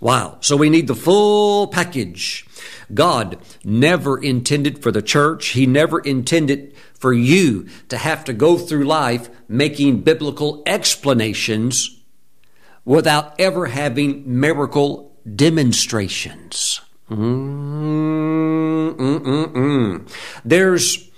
[0.00, 0.38] Wow.
[0.40, 2.46] So we need the full package.
[2.94, 8.56] God never intended for the church, He never intended for you to have to go
[8.56, 12.00] through life making biblical explanations
[12.82, 16.80] without ever having miracle demonstrations.
[17.10, 18.98] Mm-mm-mm.
[20.44, 21.10] There's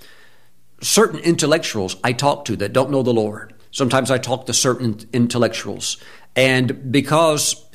[0.81, 3.53] certain intellectuals I talk to that don't know the Lord.
[3.71, 5.97] Sometimes I talk to certain intellectuals,
[6.35, 7.65] and because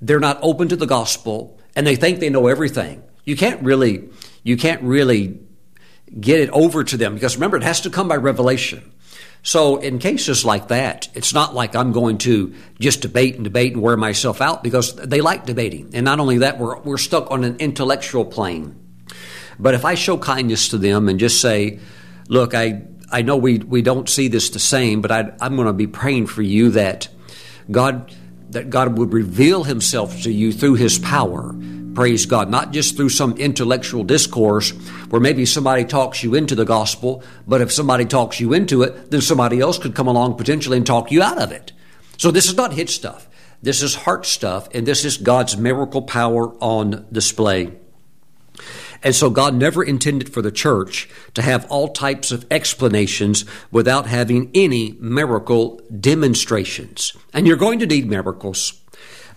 [0.00, 4.08] they're not open to the gospel and they think they know everything, You can't really,
[4.42, 5.38] you can't really
[6.18, 8.92] get it over to them because remember, it has to come by revelation.
[9.42, 13.72] So in cases like that, it's not like I'm going to just debate and debate
[13.72, 15.90] and wear myself out because they like debating.
[15.94, 18.76] And not only that, we're, we're stuck on an intellectual plane.
[19.58, 21.80] But if I show kindness to them and just say,
[22.28, 25.66] look, I, I know we, we don't see this the same, but I, I'm going
[25.66, 27.08] to be praying for you that
[27.70, 28.14] God,
[28.50, 31.54] that God would reveal himself to you through his power
[31.94, 32.50] Praise God.
[32.50, 34.70] Not just through some intellectual discourse
[35.08, 39.10] where maybe somebody talks you into the gospel, but if somebody talks you into it,
[39.10, 41.72] then somebody else could come along potentially and talk you out of it.
[42.16, 43.28] So this is not hit stuff.
[43.62, 47.72] This is heart stuff, and this is God's miracle power on display.
[49.02, 54.06] And so God never intended for the church to have all types of explanations without
[54.06, 57.14] having any miracle demonstrations.
[57.32, 58.80] And you're going to need miracles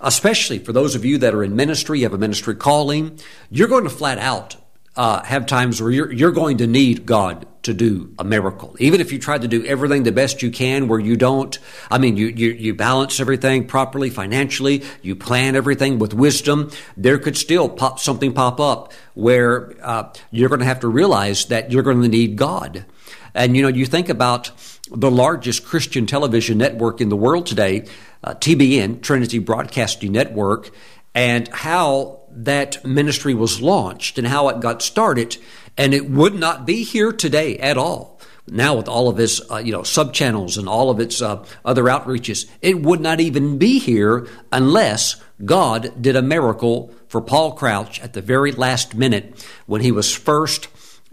[0.03, 3.67] especially for those of you that are in ministry, you have a ministry calling, you're
[3.67, 4.57] going to flat out
[4.95, 8.75] uh, have times where you're, you're going to need God to do a miracle.
[8.79, 11.57] Even if you try to do everything the best you can where you don't,
[11.89, 17.17] I mean, you, you, you balance everything properly financially, you plan everything with wisdom, there
[17.17, 21.71] could still pop something pop up where uh, you're going to have to realize that
[21.71, 22.85] you're going to need God.
[23.33, 24.51] And you know, you think about
[24.91, 27.85] the largest Christian television network in the world today,
[28.23, 30.71] uh, TBN, Trinity Broadcasting Network,
[31.15, 35.37] and how that ministry was launched and how it got started.
[35.77, 38.19] And it would not be here today at all.
[38.45, 41.45] Now, with all of its, uh, you know, sub channels and all of its uh,
[41.63, 45.15] other outreaches, it would not even be here unless
[45.45, 50.13] God did a miracle for Paul Crouch at the very last minute when he was
[50.13, 50.67] first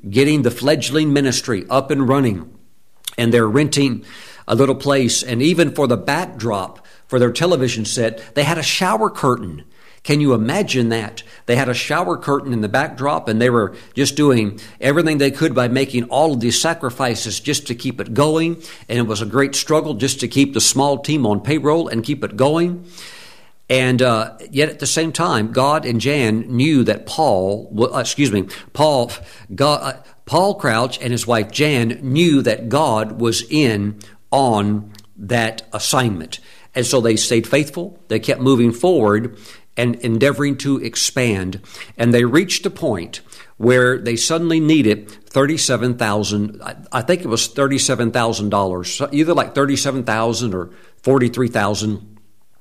[0.08, 2.58] getting the fledgling ministry up and running.
[3.18, 4.04] And they're renting
[4.46, 5.22] a little place.
[5.22, 9.64] And even for the backdrop for their television set, they had a shower curtain.
[10.02, 11.22] Can you imagine that?
[11.44, 15.30] They had a shower curtain in the backdrop and they were just doing everything they
[15.30, 18.62] could by making all of these sacrifices just to keep it going.
[18.88, 22.02] And it was a great struggle just to keep the small team on payroll and
[22.02, 22.86] keep it going.
[23.68, 28.32] And uh, yet, at the same time, God and Jan knew that Paul, uh, excuse
[28.32, 29.12] me, Paul,
[29.54, 33.98] God, uh, Paul Crouch and his wife Jan knew that God was in
[34.30, 36.38] on that assignment.
[36.72, 37.98] And so they stayed faithful.
[38.06, 39.36] They kept moving forward
[39.76, 41.60] and endeavoring to expand.
[41.98, 43.22] And they reached a point
[43.56, 46.62] where they suddenly needed thirty-seven thousand.
[46.92, 50.70] I think it was thirty-seven thousand dollars, either like thirty-seven thousand or
[51.02, 52.18] forty-three thousand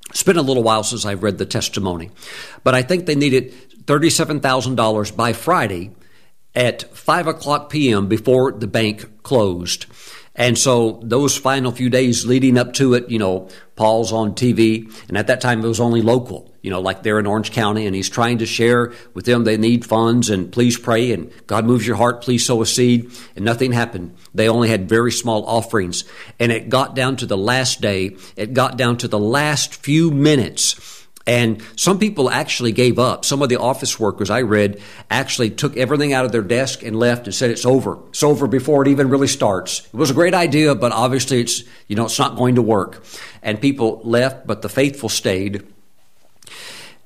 [0.09, 2.09] it's been a little while since I've read the testimony,
[2.63, 3.53] but I think they needed
[3.85, 5.91] $37,000 by Friday
[6.55, 8.07] at 5 o'clock p.m.
[8.07, 9.85] before the bank closed.
[10.35, 14.89] And so those final few days leading up to it, you know, Paul's on TV,
[15.09, 17.85] and at that time it was only local, you know, like they're in Orange County,
[17.85, 21.65] and he's trying to share with them they need funds and please pray and God
[21.65, 23.11] moves your heart, please sow a seed.
[23.35, 24.15] And nothing happened.
[24.33, 26.05] They only had very small offerings.
[26.39, 30.09] And it got down to the last day, it got down to the last few
[30.09, 33.23] minutes and some people actually gave up.
[33.25, 36.97] Some of the office workers I read actually took everything out of their desk and
[36.97, 37.99] left and said it's over.
[38.09, 39.85] It's over before it even really starts.
[39.85, 43.03] It was a great idea, but obviously it's, you know, it's not going to work.
[43.43, 45.67] And people left, but the faithful stayed.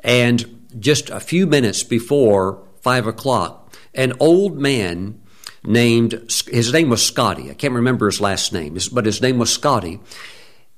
[0.01, 5.21] And just a few minutes before five o'clock, an old man
[5.65, 7.49] named, his name was Scotty.
[7.49, 9.99] I can't remember his last name, but his name was Scotty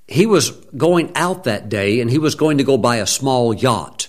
[0.08, 3.54] he was going out that day and he was going to go buy a small
[3.54, 4.08] yacht.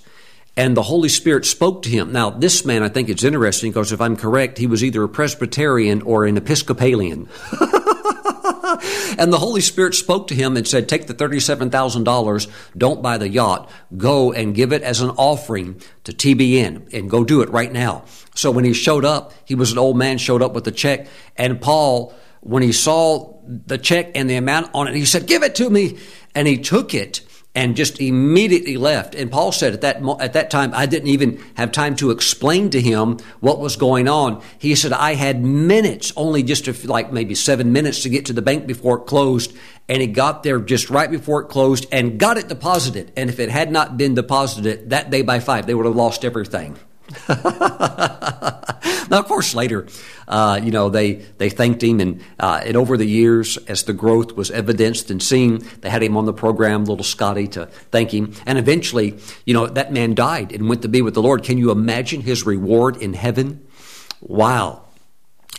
[0.58, 2.12] And the Holy Spirit spoke to him.
[2.12, 5.08] Now, this man, I think it's interesting because if I'm correct, he was either a
[5.08, 7.28] Presbyterian or an Episcopalian.
[9.18, 13.28] and the Holy Spirit spoke to him and said, Take the $37,000, don't buy the
[13.28, 17.72] yacht, go and give it as an offering to TBN and go do it right
[17.72, 18.04] now.
[18.34, 21.06] So when he showed up, he was an old man, showed up with a check,
[21.36, 22.14] and Paul
[22.46, 25.68] when he saw the check and the amount on it, he said, Give it to
[25.68, 25.98] me.
[26.34, 27.22] And he took it
[27.56, 29.14] and just immediately left.
[29.14, 32.68] And Paul said at that, at that time, I didn't even have time to explain
[32.70, 34.42] to him what was going on.
[34.58, 38.42] He said, I had minutes, only just like maybe seven minutes to get to the
[38.42, 39.56] bank before it closed.
[39.88, 43.10] And he got there just right before it closed and got it deposited.
[43.16, 46.26] And if it had not been deposited that day by five, they would have lost
[46.26, 46.76] everything.
[47.28, 49.86] now, of course, later,
[50.28, 53.92] uh, you know, they, they thanked him, and, uh, and over the years, as the
[53.92, 58.12] growth was evidenced and seen, they had him on the program, little Scotty, to thank
[58.12, 58.32] him.
[58.44, 61.44] And eventually, you know, that man died and went to be with the Lord.
[61.44, 63.66] Can you imagine his reward in heaven?
[64.20, 64.85] Wow.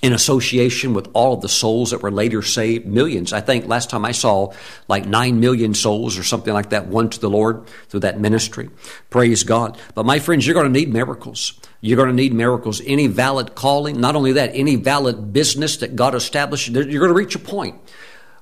[0.02, 3.34] In association with all of the souls that were later saved, millions.
[3.34, 4.54] I think last time I saw
[4.88, 8.70] like nine million souls or something like that won to the Lord through that ministry.
[9.10, 9.78] Praise God.
[9.96, 11.60] But my friends, you're going to need miracles.
[11.82, 12.82] You're going to need miracles.
[12.86, 17.14] Any valid calling, not only that, any valid business that God established, you're going to
[17.14, 17.76] reach a point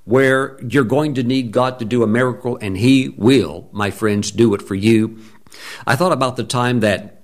[0.03, 4.31] where you're going to need God to do a miracle, and He will, my friends,
[4.31, 5.19] do it for you.
[5.87, 7.14] I thought about the time that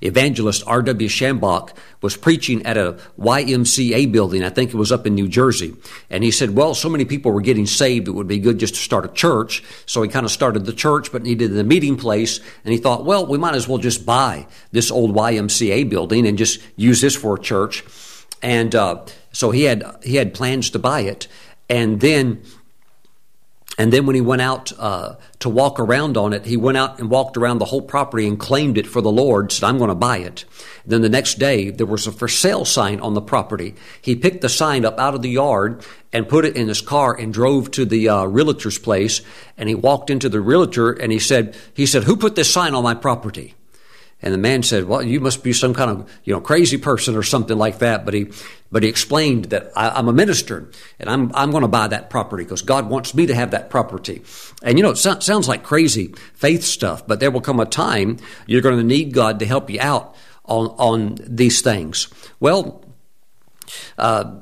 [0.00, 1.08] Evangelist R.W.
[1.08, 1.70] Schambach
[2.00, 4.44] was preaching at a YMCA building.
[4.44, 5.74] I think it was up in New Jersey.
[6.10, 8.74] And he said, well, so many people were getting saved, it would be good just
[8.74, 9.62] to start a church.
[9.86, 12.40] So he kind of started the church, but needed a meeting place.
[12.64, 16.38] And he thought, well, we might as well just buy this old YMCA building and
[16.38, 17.84] just use this for a church.
[18.42, 21.28] And uh, so he had, he had plans to buy it.
[21.68, 22.42] And then
[23.76, 27.00] and then when he went out uh, to walk around on it, he went out
[27.00, 29.88] and walked around the whole property and claimed it for the Lord, said, I'm going
[29.88, 30.44] to buy it.
[30.86, 33.74] Then the next day, there was a for sale sign on the property.
[34.00, 37.18] He picked the sign up out of the yard and put it in his car
[37.18, 39.22] and drove to the uh, realtor's place.
[39.56, 42.74] And he walked into the realtor and he said, he said, who put this sign
[42.74, 43.54] on my property?
[44.24, 47.14] And the man said, "Well, you must be some kind of you know crazy person
[47.14, 48.30] or something like that." But he
[48.72, 52.08] but he explained that I, am a minister and I'm I'm going to buy that
[52.08, 54.22] property because God wants me to have that property.
[54.62, 57.66] And you know, it so, sounds like crazy faith stuff, but there will come a
[57.66, 58.16] time
[58.46, 60.16] you're going to need God to help you out
[60.46, 62.08] on on these things.
[62.40, 62.82] Well.
[63.96, 64.40] Uh,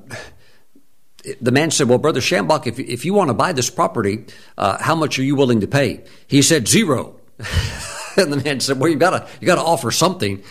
[1.41, 4.27] the man said, Well, Brother Schambach, if, if you want to buy this property,
[4.59, 6.03] uh, how much are you willing to pay?
[6.27, 7.21] He said, Zero.
[8.17, 10.43] and the man said, "Well, you gotta you gotta offer something."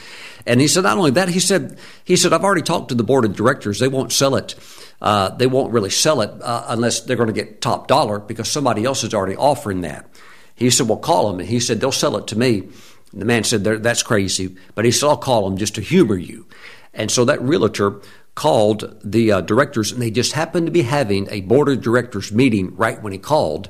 [0.45, 3.03] And he said, not only that, he said, he said, I've already talked to the
[3.03, 3.80] board of directors.
[3.80, 4.55] They won't sell it.
[4.99, 8.49] Uh, they won't really sell it uh, unless they're going to get top dollar because
[8.49, 10.07] somebody else is already offering that.
[10.55, 11.39] He said, well, call them.
[11.39, 12.70] And he said, they'll sell it to me.
[13.12, 14.55] And the man said, that's crazy.
[14.76, 16.47] But he said, I'll call them just to humor you.
[16.93, 18.01] And so that realtor
[18.36, 22.32] called the uh, directors, and they just happened to be having a board of directors
[22.32, 23.70] meeting right when he called.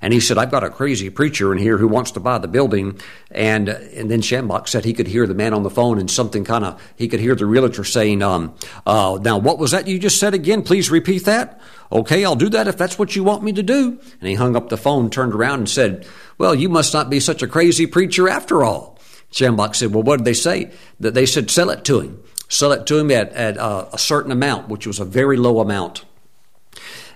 [0.00, 2.48] And he said, I've got a crazy preacher in here who wants to buy the
[2.48, 3.00] building.
[3.30, 6.44] And, and then Schambach said he could hear the man on the phone and something
[6.44, 8.54] kind of, he could hear the realtor saying, um,
[8.86, 10.62] uh, now what was that you just said again?
[10.62, 11.60] Please repeat that.
[11.90, 13.98] Okay, I'll do that if that's what you want me to do.
[14.20, 17.18] And he hung up the phone, turned around and said, well, you must not be
[17.20, 18.98] such a crazy preacher after all.
[19.32, 20.70] Schambach said, well, what did they say?
[21.00, 22.22] That they said, sell it to him.
[22.48, 25.60] Sell it to him at, at uh, a certain amount, which was a very low
[25.60, 26.04] amount.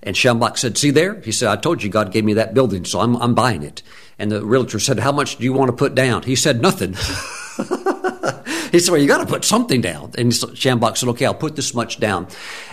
[0.03, 1.20] And Schambach said, See there?
[1.20, 3.82] He said, I told you God gave me that building, so I'm, I'm buying it.
[4.18, 6.22] And the realtor said, How much do you want to put down?
[6.22, 6.92] He said, Nothing.
[8.72, 10.12] he said, Well, you got to put something down.
[10.18, 12.26] And Schambach said, Okay, I'll put this much down.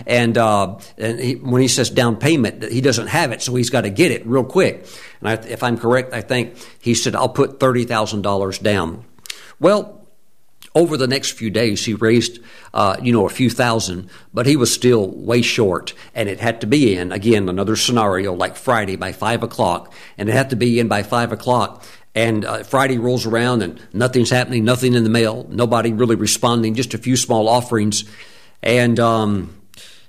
[0.06, 3.70] And, uh, and he, when he says down payment, he doesn't have it, so he's
[3.70, 4.86] got to get it real quick.
[5.20, 9.04] And I, if I'm correct, I think he said, I'll put $30,000 down.
[9.60, 9.99] Well,
[10.74, 12.38] over the next few days, he raised,
[12.72, 15.94] uh, you know, a few thousand, but he was still way short.
[16.14, 19.92] And it had to be in, again, another scenario like Friday by five o'clock.
[20.16, 21.84] And it had to be in by five o'clock.
[22.14, 26.74] And uh, Friday rolls around and nothing's happening, nothing in the mail, nobody really responding,
[26.74, 28.04] just a few small offerings.
[28.62, 29.60] And um,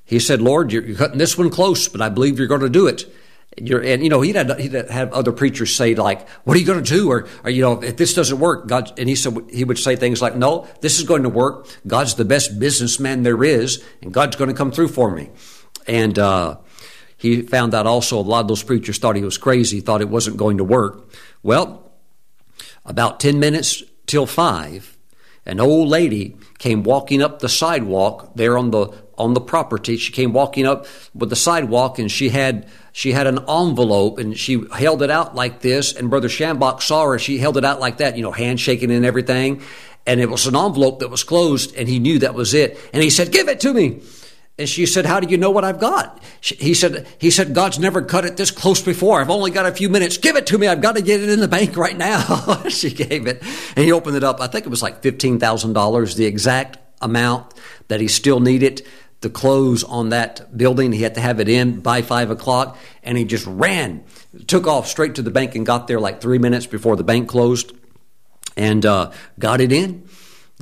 [0.04, 2.70] he said, Lord, you're, you're cutting this one close, but I believe you're going to
[2.70, 3.06] do it.
[3.58, 6.66] You're, and you know he'd had he'd have other preachers say like, "What are you
[6.66, 8.98] going to do?" Or, or, you know, if this doesn't work, God.
[8.98, 11.68] And he said he would say things like, "No, this is going to work.
[11.86, 15.30] God's the best businessman there is, and God's going to come through for me."
[15.86, 16.60] And uh,
[17.18, 20.10] he found out also a lot of those preachers thought he was crazy, thought it
[20.10, 21.12] wasn't going to work.
[21.44, 21.92] Well,
[22.86, 24.98] about ten minutes till five,
[25.46, 29.98] an old lady came walking up the sidewalk there on the on the property.
[29.98, 34.38] She came walking up with the sidewalk, and she had she had an envelope and
[34.38, 35.96] she held it out like this.
[35.96, 37.20] And Brother Schambach saw her.
[37.20, 39.62] She held it out like that, you know, handshaking and everything.
[40.06, 42.78] And it was an envelope that was closed and he knew that was it.
[42.94, 44.02] And he said, give it to me.
[44.58, 46.22] And she said, how do you know what I've got?
[46.42, 49.22] he said, he said, God's never cut it this close before.
[49.22, 50.18] I've only got a few minutes.
[50.18, 50.68] Give it to me.
[50.68, 52.64] I've got to get it in the bank right now.
[52.70, 53.42] she gave it
[53.76, 54.42] and he opened it up.
[54.42, 57.54] I think it was like $15,000, the exact amount
[57.88, 58.86] that he still needed
[59.22, 60.92] the close on that building.
[60.92, 64.04] He had to have it in by five o'clock, and he just ran,
[64.48, 67.30] took off straight to the bank, and got there like three minutes before the bank
[67.30, 67.72] closed,
[68.58, 70.08] and uh, got it in.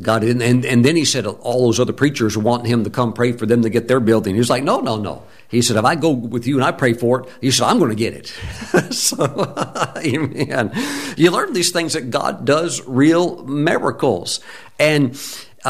[0.02, 2.90] Got it in, and, and then he said all those other preachers wanting him to
[2.90, 4.34] come pray for them to get their building.
[4.34, 5.24] He was like, no, no, no.
[5.50, 7.80] He said, if I go with you and I pray for it, he said, I'm
[7.80, 8.28] going to get it.
[8.94, 9.54] so,
[9.98, 10.72] amen.
[11.18, 14.40] You learn these things that God does real miracles.
[14.78, 15.20] And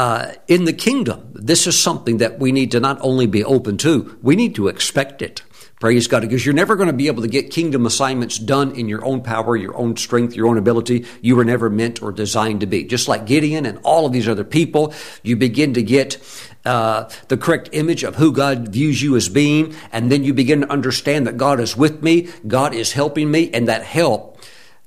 [0.00, 3.76] uh, in the kingdom, this is something that we need to not only be open
[3.76, 5.42] to, we need to expect it.
[5.78, 8.88] Praise God, because you're never going to be able to get kingdom assignments done in
[8.88, 11.04] your own power, your own strength, your own ability.
[11.20, 12.84] You were never meant or designed to be.
[12.84, 16.16] Just like Gideon and all of these other people, you begin to get
[16.64, 20.62] uh, the correct image of who God views you as being, and then you begin
[20.62, 24.29] to understand that God is with me, God is helping me, and that help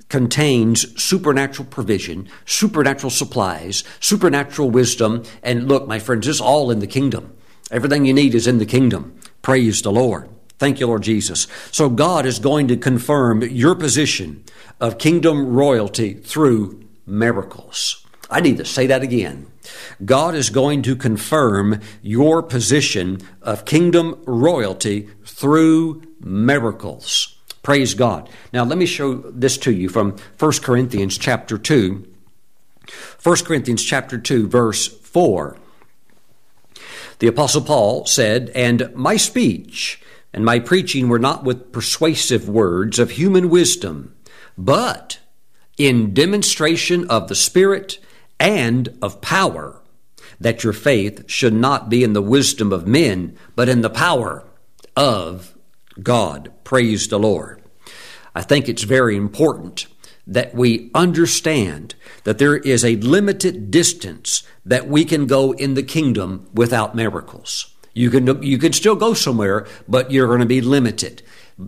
[0.10, 5.24] contains supernatural provision, supernatural supplies, supernatural wisdom.
[5.42, 7.36] And look, my friends, it's all in the kingdom.
[7.72, 9.18] Everything you need is in the kingdom.
[9.42, 10.30] Praise the Lord.
[10.60, 11.48] Thank you, Lord Jesus.
[11.72, 14.44] So God is going to confirm your position
[14.80, 18.06] of kingdom royalty through miracles.
[18.30, 19.48] I need to say that again.
[20.04, 27.38] God is going to confirm your position of kingdom royalty through miracles.
[27.64, 28.30] Praise God.
[28.52, 32.06] Now let me show this to you from 1 Corinthians chapter 2.
[33.24, 35.58] 1 Corinthians chapter 2 verse 4.
[37.20, 40.02] The apostle Paul said, "And my speech
[40.34, 44.14] and my preaching were not with persuasive words of human wisdom,
[44.58, 45.20] but
[45.78, 47.98] in demonstration of the Spirit
[48.42, 49.82] and of power,
[50.38, 54.44] that your faith should not be in the wisdom of men, but in the power
[54.98, 55.53] of
[56.02, 56.52] God.
[56.64, 57.62] Praise the Lord.
[58.36, 59.88] I think it's very important
[60.26, 65.84] that we understand that there is a limited distance that we can go in the
[65.84, 67.74] kingdom without miracles.
[67.94, 71.22] You can, you can still go somewhere, but you're going to be limited.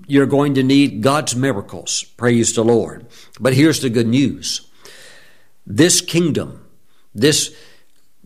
[0.07, 2.03] You're going to need God's miracles.
[2.17, 3.05] Praise the Lord.
[3.39, 4.67] But here's the good news.
[5.67, 6.65] This kingdom,
[7.13, 7.55] this,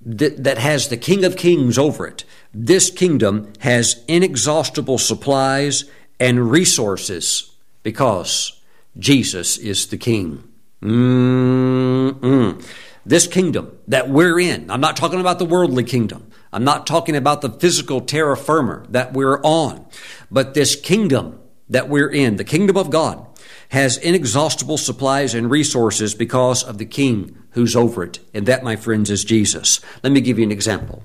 [0.06, 2.24] that, has the King of Kings over it,
[2.54, 5.86] this kingdom has inexhaustible supplies
[6.20, 7.52] and resources
[7.84, 8.60] because
[8.98, 10.44] Jesus is the King.
[10.82, 12.66] Mm-mm.
[13.06, 16.32] This kingdom that we're in, I'm not talking about the worldly kingdom.
[16.52, 19.86] I'm not talking about the physical terra firma that we're on,
[20.32, 21.40] but this kingdom
[21.70, 23.26] that we're in, the kingdom of God,
[23.70, 28.20] has inexhaustible supplies and resources because of the King who's over it.
[28.34, 29.80] And that, my friends, is Jesus.
[30.04, 31.04] Let me give you an example.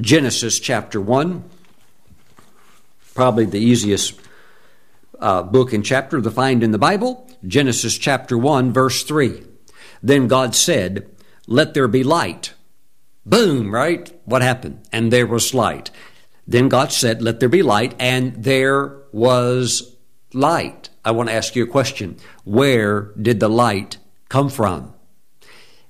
[0.00, 1.44] Genesis chapter 1,
[3.14, 4.18] probably the easiest
[5.20, 7.30] uh, book and chapter to find in the Bible.
[7.46, 9.44] Genesis chapter 1, verse 3.
[10.02, 11.08] Then God said,
[11.46, 12.54] Let there be light.
[13.24, 14.12] Boom, right?
[14.24, 14.86] What happened?
[14.92, 15.90] And there was light.
[16.46, 19.96] Then God said, Let there be light, and there was
[20.32, 20.90] light.
[21.04, 22.16] I want to ask you a question.
[22.42, 24.93] Where did the light come from?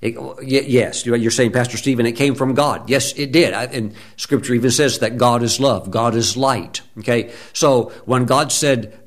[0.05, 2.89] It, yes, you're saying, Pastor Stephen, it came from God.
[2.89, 3.53] Yes, it did.
[3.53, 6.81] And Scripture even says that God is love, God is light.
[6.99, 8.97] Okay, so when God said,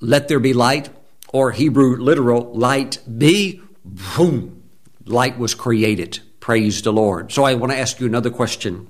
[0.00, 0.90] "Let there be light,"
[1.32, 4.62] or Hebrew literal, "Light be," boom,
[5.06, 6.20] light was created.
[6.38, 7.32] Praise the Lord.
[7.32, 8.88] So I want to ask you another question: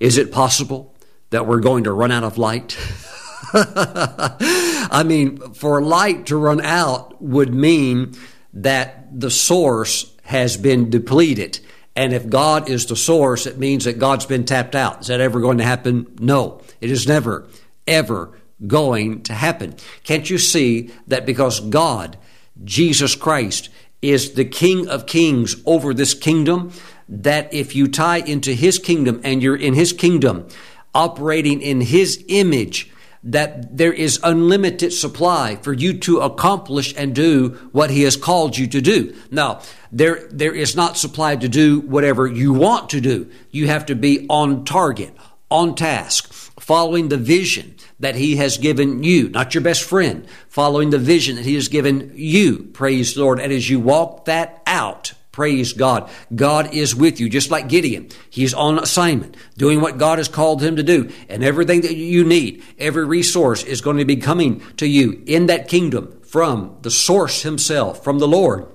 [0.00, 0.94] Is it possible
[1.30, 2.76] that we're going to run out of light?
[3.52, 8.14] I mean, for light to run out would mean
[8.52, 11.58] that the source has been depleted.
[11.94, 15.00] And if God is the source, it means that God's been tapped out.
[15.00, 16.06] Is that ever going to happen?
[16.18, 16.60] No.
[16.80, 17.48] It is never,
[17.86, 19.76] ever going to happen.
[20.04, 22.18] Can't you see that because God,
[22.64, 23.70] Jesus Christ,
[24.02, 26.72] is the King of Kings over this kingdom,
[27.08, 30.48] that if you tie into His kingdom and you're in His kingdom,
[30.94, 32.90] operating in His image,
[33.26, 38.56] that there is unlimited supply for you to accomplish and do what he has called
[38.56, 39.14] you to do.
[39.30, 39.60] Now,
[39.90, 43.28] there, there is not supply to do whatever you want to do.
[43.50, 45.12] You have to be on target,
[45.50, 50.90] on task, following the vision that he has given you, not your best friend, following
[50.90, 52.70] the vision that he has given you.
[52.74, 53.40] Praise the Lord.
[53.40, 56.08] And as you walk that out, Praise God.
[56.34, 58.08] God is with you, just like Gideon.
[58.30, 61.12] He's on assignment, doing what God has called him to do.
[61.28, 65.44] And everything that you need, every resource is going to be coming to you in
[65.44, 68.66] that kingdom from the source himself, from the Lord.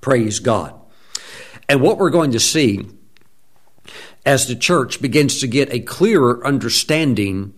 [0.00, 0.74] Praise God.
[1.68, 2.84] And what we're going to see
[4.24, 7.54] as the church begins to get a clearer understanding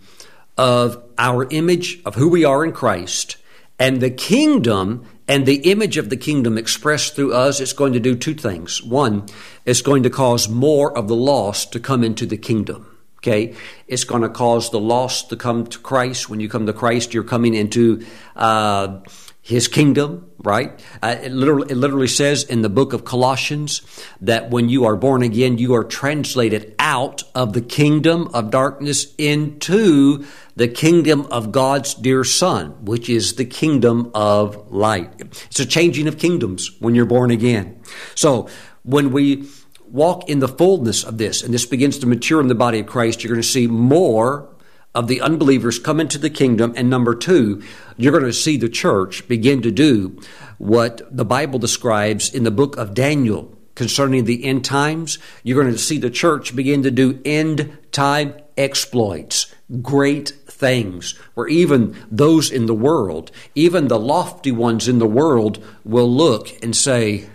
[0.58, 3.38] of our image of who we are in Christ
[3.78, 8.00] and the kingdom and the image of the kingdom expressed through us is going to
[8.00, 8.82] do two things.
[8.82, 9.26] One,
[9.64, 12.97] it's going to cause more of the lost to come into the kingdom.
[13.18, 13.54] Okay,
[13.88, 16.30] it's going to cause the lost to come to Christ.
[16.30, 18.06] When you come to Christ, you're coming into
[18.36, 19.00] uh,
[19.48, 20.78] his kingdom, right?
[21.02, 23.82] Uh, it, literally, it literally says in the book of Colossians
[24.20, 29.14] that when you are born again, you are translated out of the kingdom of darkness
[29.16, 35.10] into the kingdom of God's dear Son, which is the kingdom of light.
[35.20, 37.80] It's a changing of kingdoms when you're born again.
[38.14, 38.48] So
[38.82, 39.48] when we
[39.90, 42.86] walk in the fullness of this, and this begins to mature in the body of
[42.86, 44.48] Christ, you're going to see more
[44.94, 46.72] of the unbelievers come into the kingdom.
[46.76, 47.62] And number two,
[47.96, 50.20] you're going to see the church begin to do
[50.58, 55.18] what the Bible describes in the book of Daniel concerning the end times.
[55.42, 61.46] You're going to see the church begin to do end time exploits, great things, where
[61.46, 66.74] even those in the world, even the lofty ones in the world, will look and
[66.74, 67.28] say,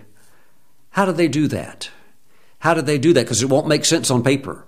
[0.92, 1.90] How do they do that?
[2.64, 3.26] How did they do that?
[3.26, 4.66] Because it won't make sense on paper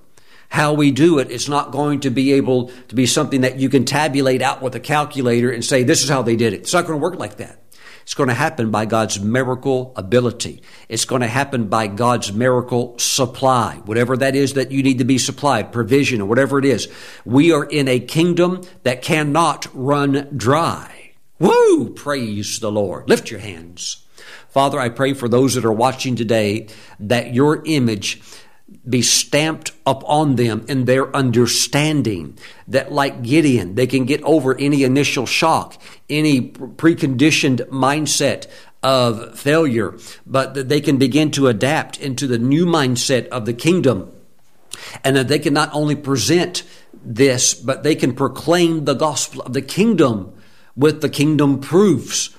[0.49, 3.69] how we do it, it's not going to be able to be something that you
[3.69, 6.61] can tabulate out with a calculator and say, this is how they did it.
[6.61, 7.61] It's not going to work like that.
[8.03, 10.61] It's going to happen by God's miracle ability.
[10.87, 15.05] It's going to happen by God's miracle supply, whatever that is that you need to
[15.05, 16.87] be supplied, provision or whatever it is.
[17.25, 21.13] We are in a kingdom that cannot run dry.
[21.39, 21.89] Woo!
[21.95, 23.09] Praise the Lord.
[23.09, 24.04] Lift your hands.
[24.55, 28.21] Father, I pray for those that are watching today that your image
[28.87, 32.37] be stamped upon them in their understanding
[32.69, 35.75] that like Gideon, they can get over any initial shock,
[36.09, 38.47] any preconditioned mindset
[38.81, 43.53] of failure, but that they can begin to adapt into the new mindset of the
[43.53, 44.09] kingdom
[45.03, 46.63] and that they can not only present
[47.03, 50.33] this, but they can proclaim the gospel of the kingdom
[50.77, 52.29] with the kingdom proofs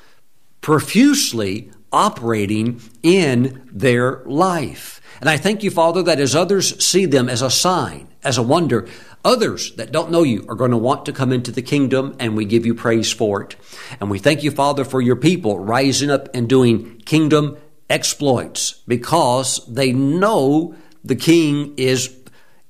[0.62, 5.00] profusely operating in their life.
[5.20, 8.42] And I thank you, Father, that as others see them as a sign, as a
[8.42, 8.86] wonder,
[9.24, 12.36] others that don't know you are going to want to come into the kingdom, and
[12.36, 13.56] we give you praise for it.
[14.00, 17.56] And we thank you, Father, for your people rising up and doing kingdom
[17.88, 20.74] exploits because they know
[21.04, 22.14] the King is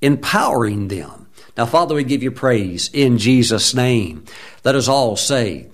[0.01, 1.27] empowering them.
[1.57, 4.25] Now, Father, we give you praise in Jesus' name.
[4.63, 5.67] Let us all say,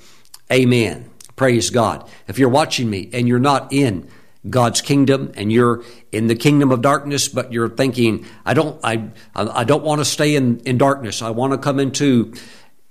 [0.52, 1.10] Amen.
[1.44, 2.10] Praise God.
[2.30, 4.08] If you're watching me and you're not in
[4.50, 9.10] God's kingdom and you're in the kingdom of darkness, but you're thinking, I don't, I,
[9.36, 11.22] I don't want to stay in, in darkness.
[11.22, 12.34] I want to come into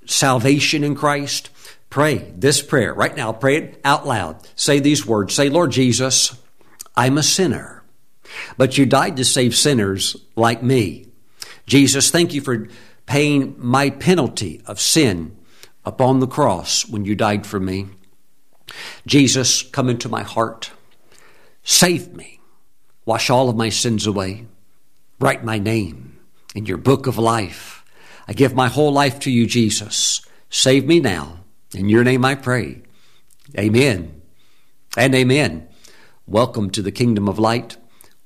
[0.05, 1.49] salvation in Christ.
[1.89, 3.33] Pray this prayer right now.
[3.33, 4.47] Pray it out loud.
[4.55, 5.33] Say these words.
[5.33, 6.39] Say, Lord Jesus,
[6.95, 7.83] I'm a sinner,
[8.59, 11.07] but you died to save sinners like me.
[11.67, 12.69] Jesus, thank you for
[13.07, 15.39] paying my penalty of sin
[15.87, 17.87] upon the cross when you died for me.
[19.07, 20.73] Jesus, come into my heart.
[21.63, 22.41] Save me.
[23.05, 24.47] Wash all of my sins away.
[25.19, 26.19] Write my name
[26.55, 27.85] in your book of life.
[28.29, 30.25] I give my whole life to you, Jesus.
[30.51, 31.41] Save me now.
[31.75, 32.83] In your name I pray.
[33.59, 34.23] Amen
[34.97, 35.69] and amen.
[36.27, 37.77] Welcome to the kingdom of light.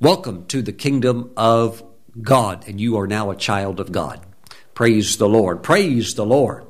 [0.00, 1.82] Welcome to the kingdom of
[2.20, 2.66] God.
[2.68, 4.20] And you are now a child of God.
[4.74, 5.62] Praise the Lord.
[5.62, 6.66] Praise the Lord.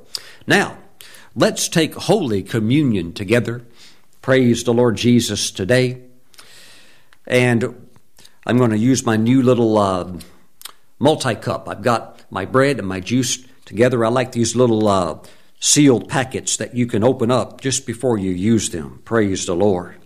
[0.46, 0.78] Now,
[1.36, 3.62] let's take Holy Communion together.
[4.22, 6.02] Praise the Lord Jesus today.
[7.26, 7.90] And
[8.46, 10.18] I'm going to use my new little uh,
[10.98, 11.68] multi cup.
[11.68, 14.04] I've got my bread and my juice together.
[14.04, 15.18] I like these little uh,
[15.60, 19.02] sealed packets that you can open up just before you use them.
[19.04, 19.96] Praise the Lord.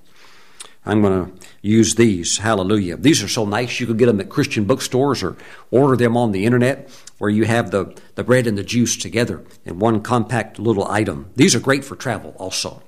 [0.84, 2.38] I'm going to use these.
[2.38, 2.96] Hallelujah.
[2.96, 3.78] These are so nice.
[3.78, 5.36] You can get them at Christian bookstores or
[5.70, 6.90] order them on the internet
[7.20, 11.30] where you have the, the bread and the juice together in one compact little item.
[11.36, 12.82] These are great for travel also.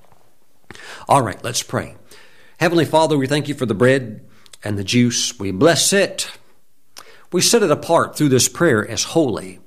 [1.07, 1.97] All right, let's pray.
[2.59, 4.25] Heavenly Father, we thank you for the bread
[4.65, 5.39] and the juice.
[5.39, 6.31] We bless it.
[7.31, 9.61] We set it apart through this prayer as holy.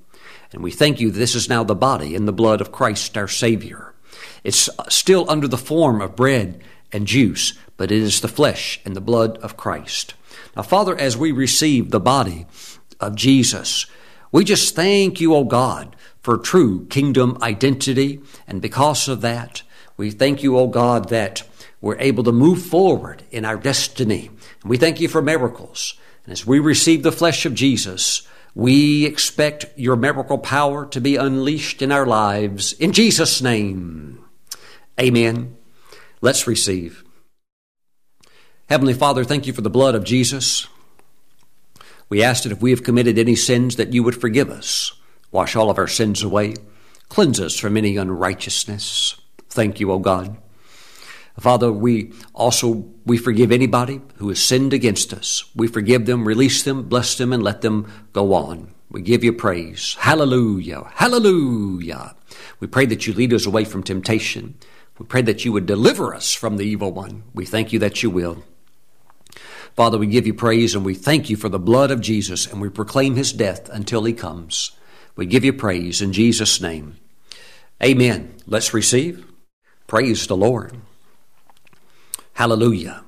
[0.52, 3.28] And we thank you this is now the body and the blood of Christ our
[3.28, 3.94] Savior.
[4.44, 8.96] It's still under the form of bread and juice, but it is the flesh and
[8.96, 10.16] the blood of Christ.
[10.56, 12.48] Now, Father, as we receive the body
[13.00, 13.86] of Jesus,
[14.36, 18.20] we just thank you, O God, for true kingdom identity.
[18.46, 19.62] And because of that,
[19.96, 21.44] we thank you, O God, that
[21.80, 24.30] we're able to move forward in our destiny.
[24.62, 25.94] And we thank you for miracles.
[26.26, 31.16] And as we receive the flesh of Jesus, we expect your miracle power to be
[31.16, 32.74] unleashed in our lives.
[32.74, 34.22] In Jesus' name,
[35.00, 35.56] amen.
[36.20, 37.06] Let's receive.
[38.68, 40.68] Heavenly Father, thank you for the blood of Jesus.
[42.10, 44.94] We ask that if we have committed any sins, that you would forgive us,
[45.32, 46.56] wash all of our sins away,
[47.10, 49.20] cleanse us from any unrighteousness.
[49.50, 50.38] Thank you, O God.
[51.40, 55.44] Father, we also we forgive anybody who has sinned against us.
[55.56, 58.74] We forgive them, release them, bless them, and let them go on.
[58.90, 59.96] We give you praise.
[60.00, 60.84] Hallelujah.
[60.94, 62.16] Hallelujah.
[62.60, 64.56] We pray that you lead us away from temptation.
[64.98, 67.24] We pray that you would deliver us from the evil one.
[67.34, 68.44] We thank you that you will.
[69.76, 72.62] Father, we give you praise and we thank you for the blood of Jesus and
[72.62, 74.72] we proclaim his death until he comes.
[75.18, 76.96] We give you praise in Jesus' name.
[77.84, 78.36] Amen.
[78.48, 79.26] Let's receive.
[79.88, 80.78] Praise the Lord.
[82.34, 83.04] Hallelujah.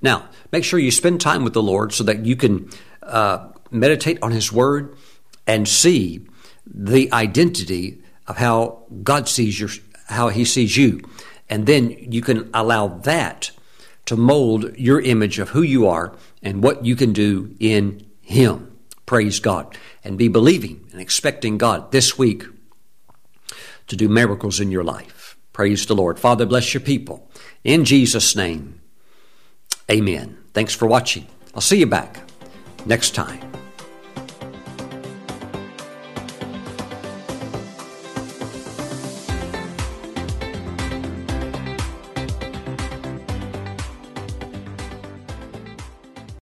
[0.00, 2.70] Now, make sure you spend time with the Lord so that you can
[3.02, 4.96] uh, meditate on His Word
[5.46, 6.26] and see
[6.66, 9.70] the identity of how God sees your,
[10.06, 11.00] how He sees you.
[11.48, 13.50] And then you can allow that
[14.06, 18.76] to mold your image of who you are and what you can do in Him.
[19.06, 19.76] Praise God.
[20.02, 22.44] And be believing and expecting God this week
[23.86, 25.36] to do miracles in your life.
[25.52, 26.18] Praise the Lord.
[26.18, 27.28] Father, bless your people.
[27.64, 28.80] In Jesus' name,
[29.90, 30.38] amen.
[30.54, 31.26] Thanks for watching.
[31.54, 32.20] I'll see you back
[32.86, 33.49] next time.